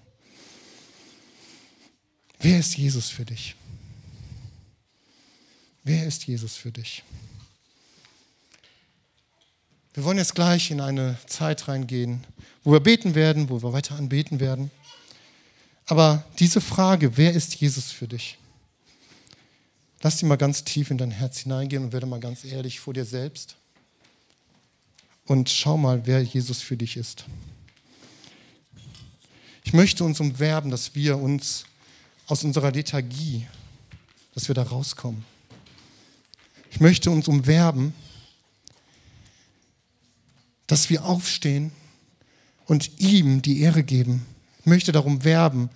Wer 2.39 2.59
ist 2.59 2.77
Jesus 2.77 3.09
für 3.09 3.25
dich? 3.25 3.55
Wer 5.83 6.05
ist 6.05 6.27
Jesus 6.27 6.55
für 6.55 6.71
dich? 6.71 7.03
Wir 9.95 10.03
wollen 10.03 10.19
jetzt 10.19 10.35
gleich 10.35 10.69
in 10.69 10.81
eine 10.81 11.17
Zeit 11.25 11.67
reingehen, 11.67 12.23
wo 12.63 12.73
wir 12.73 12.79
beten 12.79 13.15
werden, 13.15 13.49
wo 13.49 13.63
wir 13.63 13.73
weiter 13.73 13.95
anbeten 13.95 14.39
werden. 14.39 14.69
Aber 15.87 16.23
diese 16.37 16.61
Frage, 16.61 17.17
wer 17.17 17.33
ist 17.33 17.55
Jesus 17.55 17.91
für 17.91 18.07
dich? 18.07 18.37
Lass 20.01 20.17
die 20.17 20.25
mal 20.25 20.35
ganz 20.35 20.63
tief 20.63 20.91
in 20.91 20.99
dein 20.99 21.11
Herz 21.11 21.39
hineingehen 21.39 21.85
und 21.85 21.93
werde 21.93 22.05
mal 22.05 22.19
ganz 22.19 22.45
ehrlich 22.45 22.79
vor 22.79 22.93
dir 22.93 23.05
selbst 23.05 23.57
und 25.25 25.49
schau 25.49 25.77
mal, 25.77 26.05
wer 26.05 26.21
Jesus 26.21 26.61
für 26.61 26.77
dich 26.77 26.97
ist. 26.97 27.25
Ich 29.63 29.73
möchte 29.73 30.03
uns 30.03 30.19
umwerben, 30.19 30.69
dass 30.71 30.95
wir 30.95 31.17
uns 31.17 31.65
aus 32.27 32.43
unserer 32.43 32.71
Lethargie, 32.71 33.47
dass 34.33 34.47
wir 34.47 34.55
da 34.55 34.63
rauskommen. 34.63 35.25
Ich 36.69 36.79
möchte 36.79 37.09
uns 37.09 37.27
umwerben, 37.27 37.93
dass 40.67 40.89
wir 40.89 41.05
aufstehen 41.05 41.71
und 42.65 42.99
ihm 42.99 43.41
die 43.41 43.61
Ehre 43.61 43.83
geben. 43.83 44.25
Ich 44.59 44.65
möchte 44.65 44.91
darum 44.91 45.23
werben, 45.23 45.69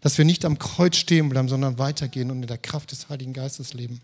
dass 0.00 0.18
wir 0.18 0.24
nicht 0.24 0.44
am 0.44 0.58
Kreuz 0.58 0.96
stehen 0.96 1.28
bleiben, 1.28 1.48
sondern 1.48 1.78
weitergehen 1.78 2.30
und 2.30 2.42
in 2.42 2.48
der 2.48 2.58
Kraft 2.58 2.92
des 2.92 3.08
Heiligen 3.08 3.32
Geistes 3.32 3.74
leben, 3.74 4.00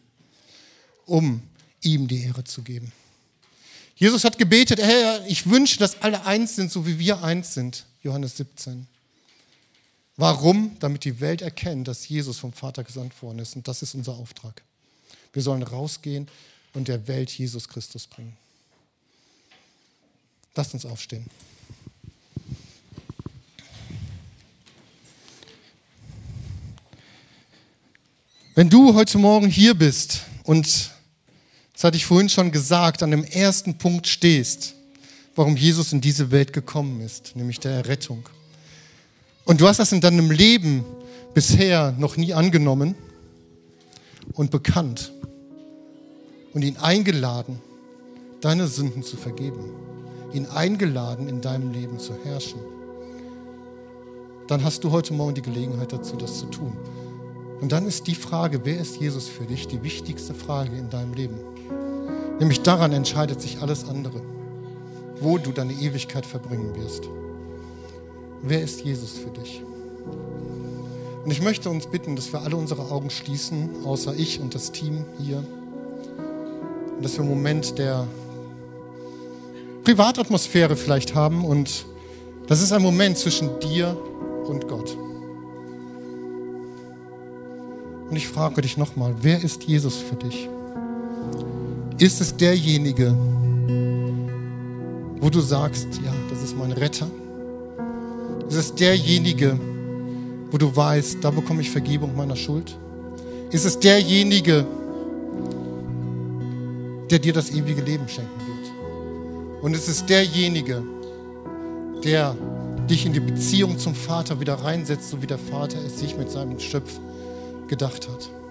um 1.06 1.42
ihm 1.80 2.08
die 2.08 2.22
Ehre 2.22 2.44
zu 2.44 2.62
geben. 2.62 2.92
Jesus 3.94 4.24
hat 4.24 4.38
gebetet, 4.38 4.80
Herr, 4.80 5.24
ich 5.26 5.48
wünsche, 5.48 5.78
dass 5.78 6.02
alle 6.02 6.24
eins 6.24 6.56
sind, 6.56 6.72
so 6.72 6.86
wie 6.86 6.98
wir 6.98 7.22
eins 7.22 7.54
sind. 7.54 7.84
Johannes 8.02 8.36
17. 8.36 8.86
Warum? 10.16 10.76
Damit 10.80 11.04
die 11.04 11.20
Welt 11.20 11.42
erkennt, 11.42 11.88
dass 11.88 12.08
Jesus 12.08 12.38
vom 12.38 12.52
Vater 12.52 12.84
gesandt 12.84 13.20
worden 13.22 13.38
ist. 13.38 13.56
Und 13.56 13.68
das 13.68 13.82
ist 13.82 13.94
unser 13.94 14.12
Auftrag. 14.12 14.62
Wir 15.32 15.42
sollen 15.42 15.62
rausgehen 15.62 16.28
und 16.74 16.88
der 16.88 17.06
Welt 17.08 17.30
Jesus 17.30 17.68
Christus 17.68 18.06
bringen. 18.06 18.36
Lasst 20.54 20.74
uns 20.74 20.84
aufstehen. 20.84 21.26
Wenn 28.54 28.68
du 28.68 28.94
heute 28.94 29.16
Morgen 29.16 29.48
hier 29.48 29.72
bist 29.72 30.20
und 30.44 30.90
das 31.82 31.88
hatte 31.88 31.96
ich 31.96 32.06
vorhin 32.06 32.28
schon 32.28 32.52
gesagt, 32.52 33.02
an 33.02 33.10
dem 33.10 33.24
ersten 33.24 33.76
Punkt 33.76 34.06
stehst, 34.06 34.76
warum 35.34 35.56
Jesus 35.56 35.92
in 35.92 36.00
diese 36.00 36.30
Welt 36.30 36.52
gekommen 36.52 37.00
ist, 37.00 37.34
nämlich 37.34 37.58
der 37.58 37.72
Errettung. 37.72 38.28
Und 39.46 39.60
du 39.60 39.66
hast 39.66 39.80
das 39.80 39.90
in 39.90 40.00
deinem 40.00 40.30
Leben 40.30 40.84
bisher 41.34 41.90
noch 41.98 42.16
nie 42.16 42.34
angenommen 42.34 42.94
und 44.34 44.52
bekannt 44.52 45.10
und 46.54 46.62
ihn 46.62 46.76
eingeladen, 46.76 47.60
deine 48.40 48.68
Sünden 48.68 49.02
zu 49.02 49.16
vergeben, 49.16 49.64
ihn 50.32 50.46
eingeladen, 50.46 51.28
in 51.28 51.40
deinem 51.40 51.72
Leben 51.72 51.98
zu 51.98 52.14
herrschen, 52.22 52.60
dann 54.46 54.62
hast 54.62 54.84
du 54.84 54.92
heute 54.92 55.14
Morgen 55.14 55.34
die 55.34 55.42
Gelegenheit 55.42 55.92
dazu, 55.92 56.14
das 56.14 56.38
zu 56.38 56.46
tun. 56.46 56.76
Und 57.60 57.72
dann 57.72 57.86
ist 57.86 58.06
die 58.06 58.14
Frage, 58.14 58.64
wer 58.64 58.78
ist 58.78 59.00
Jesus 59.00 59.26
für 59.26 59.46
dich, 59.46 59.66
die 59.66 59.82
wichtigste 59.82 60.32
Frage 60.32 60.76
in 60.76 60.88
deinem 60.88 61.14
Leben. 61.14 61.51
Nämlich 62.38 62.62
daran 62.62 62.92
entscheidet 62.92 63.40
sich 63.40 63.60
alles 63.60 63.88
andere, 63.88 64.20
wo 65.20 65.38
du 65.38 65.52
deine 65.52 65.72
Ewigkeit 65.72 66.26
verbringen 66.26 66.74
wirst. 66.76 67.08
Wer 68.42 68.62
ist 68.62 68.80
Jesus 68.84 69.12
für 69.12 69.30
dich? 69.30 69.62
Und 71.24 71.30
ich 71.30 71.40
möchte 71.40 71.70
uns 71.70 71.86
bitten, 71.86 72.16
dass 72.16 72.32
wir 72.32 72.42
alle 72.42 72.56
unsere 72.56 72.90
Augen 72.90 73.10
schließen, 73.10 73.84
außer 73.84 74.14
ich 74.16 74.40
und 74.40 74.54
das 74.54 74.72
Team 74.72 75.04
hier. 75.18 75.44
Und 76.96 77.04
dass 77.04 77.14
wir 77.14 77.20
einen 77.20 77.30
Moment 77.30 77.78
der 77.78 78.06
Privatatmosphäre 79.84 80.74
vielleicht 80.74 81.14
haben. 81.14 81.44
Und 81.44 81.86
das 82.48 82.60
ist 82.60 82.72
ein 82.72 82.82
Moment 82.82 83.18
zwischen 83.18 83.60
dir 83.60 83.96
und 84.46 84.66
Gott. 84.66 84.96
Und 88.10 88.16
ich 88.16 88.26
frage 88.28 88.60
dich 88.60 88.76
nochmal, 88.76 89.14
wer 89.22 89.42
ist 89.42 89.62
Jesus 89.64 89.96
für 89.96 90.16
dich? 90.16 90.48
Ist 92.02 92.20
es 92.20 92.36
derjenige, 92.36 93.14
wo 95.20 95.30
du 95.30 95.40
sagst, 95.40 95.86
ja, 96.04 96.12
das 96.30 96.42
ist 96.42 96.58
mein 96.58 96.72
Retter? 96.72 97.08
Ist 98.48 98.56
es 98.56 98.74
derjenige, 98.74 99.56
wo 100.50 100.58
du 100.58 100.74
weißt, 100.74 101.22
da 101.22 101.30
bekomme 101.30 101.60
ich 101.60 101.70
Vergebung 101.70 102.16
meiner 102.16 102.34
Schuld? 102.34 102.76
Ist 103.52 103.64
es 103.64 103.78
derjenige, 103.78 104.66
der 107.08 107.20
dir 107.20 107.32
das 107.32 107.52
ewige 107.52 107.82
Leben 107.82 108.08
schenken 108.08 108.40
wird? 108.48 109.62
Und 109.62 109.76
ist 109.76 109.86
es 109.86 110.04
derjenige, 110.04 110.82
der 112.02 112.34
dich 112.90 113.06
in 113.06 113.12
die 113.12 113.20
Beziehung 113.20 113.78
zum 113.78 113.94
Vater 113.94 114.40
wieder 114.40 114.54
reinsetzt, 114.54 115.08
so 115.08 115.22
wie 115.22 115.28
der 115.28 115.38
Vater 115.38 115.78
es 115.86 116.00
sich 116.00 116.16
mit 116.16 116.32
seinem 116.32 116.58
Schöpf 116.58 116.98
gedacht 117.68 118.08
hat? 118.08 118.41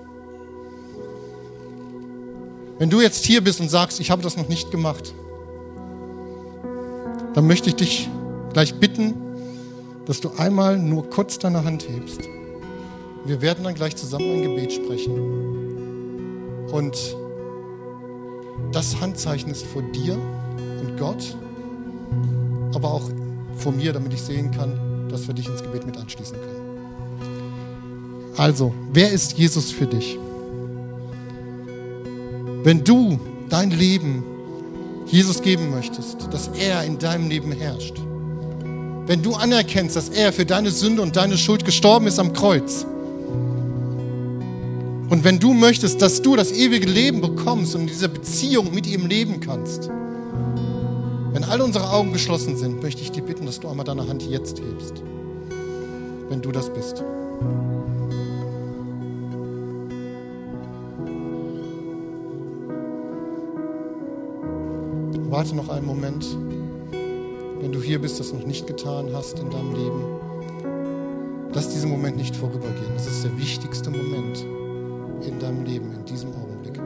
Wenn 2.82 2.90
du 2.90 3.00
jetzt 3.00 3.24
hier 3.26 3.44
bist 3.44 3.62
und 3.62 3.70
sagst, 3.70 4.00
ich 4.00 4.10
habe 4.10 4.24
das 4.24 4.38
noch 4.38 4.50
nicht 4.50 4.72
gemacht, 4.72 5.14
dann 7.36 7.46
möchte 7.46 7.70
ich 7.70 7.76
dich 7.76 8.10
gleich 8.54 8.74
bitten, 8.74 9.14
dass 10.08 10.20
du 10.20 10.32
einmal 10.32 10.80
nur 10.80 11.08
kurz 11.08 11.38
deine 11.38 11.64
Hand 11.64 11.88
hebst. 11.88 12.22
Wir 13.24 13.40
werden 13.40 13.66
dann 13.66 13.76
gleich 13.76 13.96
zusammen 13.96 14.32
ein 14.34 14.42
Gebet 14.42 14.74
sprechen. 14.74 15.14
Und 16.72 16.98
das 18.72 19.00
Handzeichen 19.00 19.52
ist 19.52 19.64
vor 19.68 19.84
dir 19.84 20.16
und 20.16 20.98
Gott, 20.98 21.38
aber 22.74 22.92
auch 22.96 23.12
vor 23.58 23.74
mir, 23.74 23.94
damit 23.94 24.12
ich 24.12 24.24
sehen 24.24 24.50
kann, 24.50 25.08
dass 25.08 25.28
wir 25.28 25.36
dich 25.36 25.48
ins 25.48 25.62
Gebet 25.62 25.86
mit 25.86 25.98
anschließen 25.98 26.36
können. 26.36 27.30
Also, 28.38 28.74
wer 28.92 29.12
ist 29.12 29.38
Jesus 29.38 29.72
für 29.72 29.86
dich? 29.86 30.18
Wenn 32.64 32.84
du 32.84 33.20
dein 33.50 33.72
Leben 33.72 34.24
Jesus 35.08 35.42
geben 35.42 35.72
möchtest, 35.72 36.28
dass 36.32 36.50
er 36.50 36.84
in 36.84 37.00
deinem 37.00 37.30
Leben 37.30 37.52
herrscht, 37.52 37.96
wenn 39.08 39.24
du 39.24 39.34
anerkennst, 39.34 39.96
dass 39.96 40.10
er 40.10 40.32
für 40.32 40.46
deine 40.46 40.70
Sünde 40.70 41.02
und 41.02 41.16
deine 41.16 41.38
Schuld 41.38 41.66
gestorben 41.66 42.08
ist 42.08 42.20
am 42.20 42.34
Kreuz, 42.34 42.86
und 45.10 45.26
wenn 45.26 45.40
du 45.40 45.54
möchtest, 45.54 46.02
dass 46.02 46.22
du 46.22 46.38
das 46.38 46.54
ewige 46.54 46.88
Leben 46.88 47.20
bekommst 47.20 47.76
und 47.76 47.82
in 47.82 47.88
dieser 47.88 48.08
Beziehung 48.08 48.74
mit 48.74 48.88
ihm 48.88 49.08
leben 49.08 49.42
kannst, 49.42 49.90
wenn 51.34 51.44
all 51.44 51.60
unsere 51.62 51.92
Augen 51.92 52.14
geschlossen 52.14 52.56
sind, 52.56 52.82
möchte 52.82 53.02
ich 53.02 53.12
dich 53.12 53.24
bitten, 53.24 53.46
dass 53.46 53.60
du 53.60 53.68
einmal 53.68 53.86
deine 53.86 54.08
Hand 54.08 54.24
jetzt 54.24 54.60
hebst, 54.60 55.04
wenn 56.30 56.42
du 56.42 56.54
das 56.54 56.72
bist. 56.72 57.04
Warte 65.32 65.56
noch 65.56 65.70
einen 65.70 65.86
Moment, 65.86 66.38
wenn 67.62 67.72
du 67.72 67.82
hier 67.82 68.02
bist, 68.02 68.20
das 68.20 68.34
noch 68.34 68.46
nicht 68.46 68.68
getan 68.68 69.14
hast 69.14 69.40
in 69.40 69.50
deinem 69.50 69.74
Leben. 69.74 70.04
Lass 71.54 71.70
diesen 71.70 71.90
Moment 71.90 72.18
nicht 72.18 72.36
vorübergehen. 72.36 72.92
Das 72.96 73.08
ist 73.08 73.24
der 73.24 73.38
wichtigste 73.38 73.90
Moment 73.92 74.46
in 75.26 75.40
deinem 75.40 75.64
Leben, 75.64 75.94
in 75.94 76.04
diesem 76.04 76.32
Augenblick. 76.34 76.78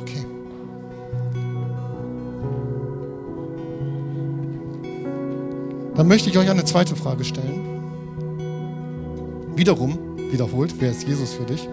Okay. 0.00 0.24
Dann 5.96 6.06
möchte 6.06 6.30
ich 6.30 6.38
euch 6.38 6.48
eine 6.48 6.64
zweite 6.64 6.94
Frage 6.94 7.24
stellen. 7.24 7.73
Wiederum, 9.64 9.98
wiederholt, 10.30 10.74
wer 10.78 10.90
ist 10.90 11.08
Jesus 11.08 11.32
für 11.32 11.44
dich? 11.44 11.66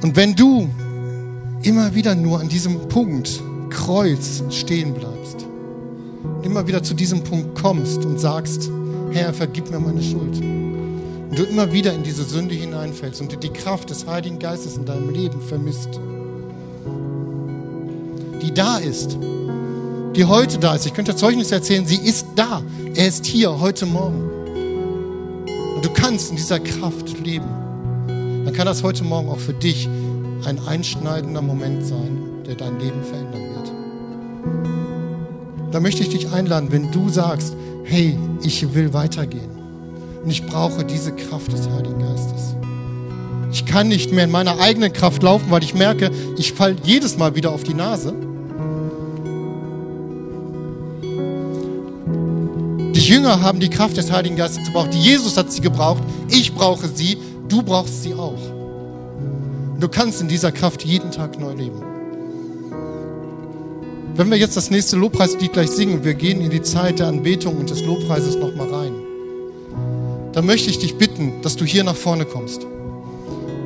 Und 0.00 0.14
wenn 0.14 0.32
du 0.36 0.68
immer 1.64 1.92
wieder 1.92 2.14
nur 2.14 2.38
an 2.38 2.48
diesem 2.48 2.86
Punkt 2.86 3.42
Kreuz 3.68 4.44
stehen 4.50 4.94
bleibst, 4.94 5.44
immer 6.44 6.68
wieder 6.68 6.84
zu 6.84 6.94
diesem 6.94 7.24
Punkt 7.24 7.60
kommst 7.60 8.04
und 8.04 8.20
sagst, 8.20 8.70
Herr, 9.10 9.34
vergib 9.34 9.72
mir 9.72 9.80
meine 9.80 10.00
Schuld. 10.00 10.40
Und 10.40 11.36
du 11.36 11.42
immer 11.42 11.72
wieder 11.72 11.92
in 11.92 12.04
diese 12.04 12.22
Sünde 12.22 12.54
hineinfällst 12.54 13.20
und 13.20 13.42
die 13.42 13.48
Kraft 13.48 13.90
des 13.90 14.06
Heiligen 14.06 14.38
Geistes 14.38 14.76
in 14.76 14.84
deinem 14.84 15.10
Leben 15.10 15.40
vermisst, 15.40 15.98
die 18.40 18.54
da 18.54 18.78
ist, 18.78 19.18
die 20.14 20.26
heute 20.26 20.58
da 20.58 20.76
ist. 20.76 20.86
Ich 20.86 20.94
könnte 20.94 21.16
Zeugnis 21.16 21.50
erzählen, 21.50 21.84
sie 21.84 21.96
ist 21.96 22.24
da. 22.36 22.62
Er 22.94 23.08
ist 23.08 23.26
hier 23.26 23.58
heute 23.58 23.84
Morgen. 23.84 24.41
Und 25.82 25.88
du 25.88 26.00
kannst 26.00 26.30
in 26.30 26.36
dieser 26.36 26.60
Kraft 26.60 27.18
leben. 27.24 27.48
Dann 28.44 28.52
kann 28.52 28.66
das 28.66 28.84
heute 28.84 29.02
Morgen 29.02 29.28
auch 29.28 29.40
für 29.40 29.52
dich 29.52 29.88
ein 30.44 30.60
einschneidender 30.64 31.42
Moment 31.42 31.84
sein, 31.84 32.18
der 32.46 32.54
dein 32.54 32.78
Leben 32.78 33.02
verändern 33.02 33.42
wird. 33.52 33.72
Da 35.72 35.80
möchte 35.80 36.04
ich 36.04 36.10
dich 36.10 36.30
einladen, 36.30 36.70
wenn 36.70 36.92
du 36.92 37.08
sagst, 37.08 37.56
hey, 37.82 38.16
ich 38.44 38.72
will 38.74 38.94
weitergehen 38.94 39.50
und 40.22 40.30
ich 40.30 40.46
brauche 40.46 40.84
diese 40.84 41.10
Kraft 41.16 41.52
des 41.52 41.68
Heiligen 41.68 41.98
Geistes. 41.98 42.54
Ich 43.50 43.66
kann 43.66 43.88
nicht 43.88 44.12
mehr 44.12 44.22
in 44.22 44.30
meiner 44.30 44.60
eigenen 44.60 44.92
Kraft 44.92 45.24
laufen, 45.24 45.50
weil 45.50 45.64
ich 45.64 45.74
merke, 45.74 46.12
ich 46.38 46.52
falle 46.52 46.76
jedes 46.84 47.18
Mal 47.18 47.34
wieder 47.34 47.50
auf 47.50 47.64
die 47.64 47.74
Nase. 47.74 48.14
Jünger 53.08 53.40
haben 53.40 53.60
die 53.60 53.70
Kraft 53.70 53.96
des 53.96 54.10
Heiligen 54.10 54.36
Geistes 54.36 54.64
gebraucht. 54.64 54.94
Jesus 54.94 55.36
hat 55.36 55.52
sie 55.52 55.60
gebraucht. 55.60 56.02
Ich 56.28 56.52
brauche 56.52 56.88
sie. 56.88 57.18
Du 57.48 57.62
brauchst 57.62 58.02
sie 58.02 58.14
auch. 58.14 58.38
Du 59.78 59.88
kannst 59.88 60.20
in 60.20 60.28
dieser 60.28 60.52
Kraft 60.52 60.84
jeden 60.84 61.10
Tag 61.10 61.38
neu 61.40 61.52
leben. 61.52 61.82
Wenn 64.14 64.30
wir 64.30 64.36
jetzt 64.36 64.56
das 64.56 64.70
nächste 64.70 64.96
Lobpreislied 64.96 65.52
gleich 65.52 65.70
singen 65.70 65.94
und 65.94 66.04
wir 66.04 66.14
gehen 66.14 66.40
in 66.42 66.50
die 66.50 66.62
Zeit 66.62 66.98
der 66.98 67.08
Anbetung 67.08 67.56
und 67.56 67.70
des 67.70 67.82
Lobpreises 67.82 68.36
nochmal 68.36 68.68
rein, 68.68 68.92
dann 70.32 70.46
möchte 70.46 70.70
ich 70.70 70.78
dich 70.78 70.96
bitten, 70.96 71.40
dass 71.42 71.56
du 71.56 71.64
hier 71.64 71.82
nach 71.82 71.96
vorne 71.96 72.26
kommst. 72.26 72.66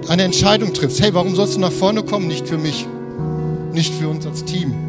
Eine 0.09 0.22
Entscheidung 0.22 0.72
triffst. 0.72 1.01
Hey, 1.01 1.12
warum 1.14 1.34
sollst 1.34 1.57
du 1.57 1.61
nach 1.61 1.72
vorne 1.72 2.05
kommen? 2.05 2.28
Nicht 2.28 2.47
für 2.47 2.59
mich, 2.59 2.87
nicht 3.72 3.93
für 3.95 4.09
uns 4.09 4.24
als 4.24 4.45
Team. 4.45 4.86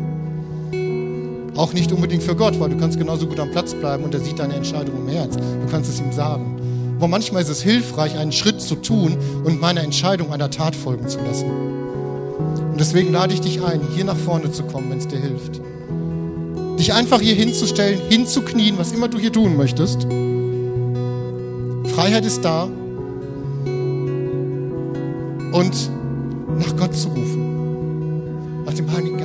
Auch 1.57 1.73
nicht 1.73 1.91
unbedingt 1.91 2.21
für 2.21 2.35
Gott, 2.35 2.59
weil 2.59 2.69
du 2.69 2.77
kannst 2.77 2.99
genauso 2.99 3.25
gut 3.25 3.39
am 3.39 3.49
Platz 3.49 3.73
bleiben 3.73 4.03
und 4.03 4.13
er 4.13 4.19
sieht 4.19 4.37
deine 4.37 4.53
Entscheidung 4.53 4.95
im 4.95 5.07
Herz. 5.07 5.35
Du 5.35 5.71
kannst 5.71 5.89
es 5.89 5.99
ihm 5.99 6.11
sagen. 6.11 6.55
Aber 6.97 7.07
manchmal 7.07 7.41
ist 7.41 7.49
es 7.49 7.61
hilfreich, 7.61 8.17
einen 8.17 8.31
Schritt 8.31 8.61
zu 8.61 8.75
tun 8.75 9.17
und 9.43 9.59
meiner 9.59 9.81
Entscheidung 9.81 10.31
einer 10.31 10.51
Tat 10.51 10.75
folgen 10.75 11.07
zu 11.07 11.17
lassen. 11.19 11.49
Und 12.71 12.79
deswegen 12.79 13.11
lade 13.11 13.33
ich 13.33 13.41
dich 13.41 13.63
ein, 13.63 13.81
hier 13.95 14.05
nach 14.05 14.15
vorne 14.15 14.51
zu 14.51 14.63
kommen, 14.63 14.91
wenn 14.91 14.99
es 14.99 15.07
dir 15.07 15.19
hilft. 15.19 15.59
Dich 16.79 16.93
einfach 16.93 17.21
hier 17.21 17.33
hinzustellen, 17.33 17.99
hinzuknien, 18.07 18.77
was 18.77 18.91
immer 18.91 19.07
du 19.07 19.17
hier 19.17 19.33
tun 19.33 19.57
möchtest. 19.57 20.03
Freiheit 21.95 22.23
ist 22.23 22.45
da. 22.45 22.65
Und 25.53 25.89
nach 26.59 26.77
Gott 26.77 26.95
zu 26.95 27.07
rufen. 27.09 28.63
Nach 28.63 28.73
dem 28.73 28.91
Heiligen. 28.91 29.16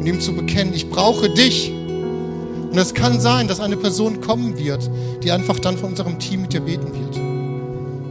Und 0.00 0.06
ihm 0.06 0.18
zu 0.18 0.32
bekennen, 0.32 0.72
ich 0.72 0.88
brauche 0.88 1.28
dich. 1.28 1.70
Und 1.70 2.78
es 2.78 2.94
kann 2.94 3.20
sein, 3.20 3.48
dass 3.48 3.60
eine 3.60 3.76
Person 3.76 4.22
kommen 4.22 4.56
wird, 4.56 4.90
die 5.22 5.30
einfach 5.30 5.58
dann 5.58 5.76
von 5.76 5.90
unserem 5.90 6.18
Team 6.18 6.40
mit 6.42 6.54
dir 6.54 6.60
beten 6.60 6.90
wird. 6.94 7.20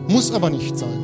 Muss 0.08 0.32
aber 0.32 0.52
nicht 0.52 0.78
sein, 0.78 1.04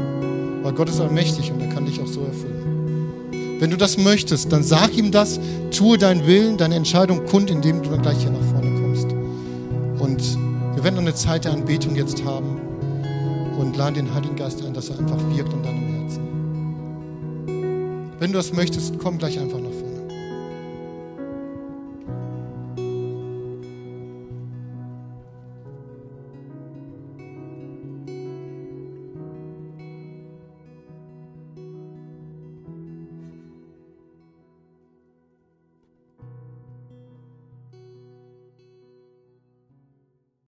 weil 0.61 0.73
Gott 0.73 0.89
ist 0.89 1.01
allmächtig 1.01 1.51
und 1.51 1.59
er 1.59 1.69
kann 1.69 1.87
dich 1.87 1.99
auch 1.99 2.07
so 2.07 2.21
erfüllen. 2.21 3.57
Wenn 3.59 3.71
du 3.71 3.77
das 3.77 3.97
möchtest, 3.97 4.51
dann 4.51 4.61
sag 4.61 4.95
ihm 4.95 5.09
das, 5.09 5.39
tue 5.71 5.97
deinen 5.97 6.27
Willen, 6.27 6.57
deine 6.57 6.75
Entscheidung 6.75 7.25
kund, 7.25 7.49
indem 7.49 7.81
du 7.81 7.89
dann 7.89 8.03
gleich 8.03 8.19
hier 8.19 8.29
nach 8.29 8.45
vorne 8.51 8.69
kommst. 8.79 9.07
Und 9.99 10.37
wir 10.75 10.83
werden 10.83 10.99
eine 10.99 11.15
Zeit 11.15 11.45
der 11.45 11.53
Anbetung 11.53 11.95
jetzt 11.95 12.23
haben 12.25 12.61
und 13.57 13.75
laden 13.75 13.95
den 13.95 14.13
Heiligen 14.13 14.35
Geist 14.35 14.63
ein, 14.63 14.75
dass 14.75 14.89
er 14.89 14.99
einfach 14.99 15.17
wirkt 15.33 15.51
in 15.51 15.63
deinem 15.63 16.01
Herzen. 16.01 16.21
Wenn 18.19 18.31
du 18.31 18.37
das 18.37 18.53
möchtest, 18.53 18.99
komm 18.99 19.17
gleich 19.17 19.39
einfach 19.39 19.57
nach 19.59 19.63
vorne. 19.63 19.74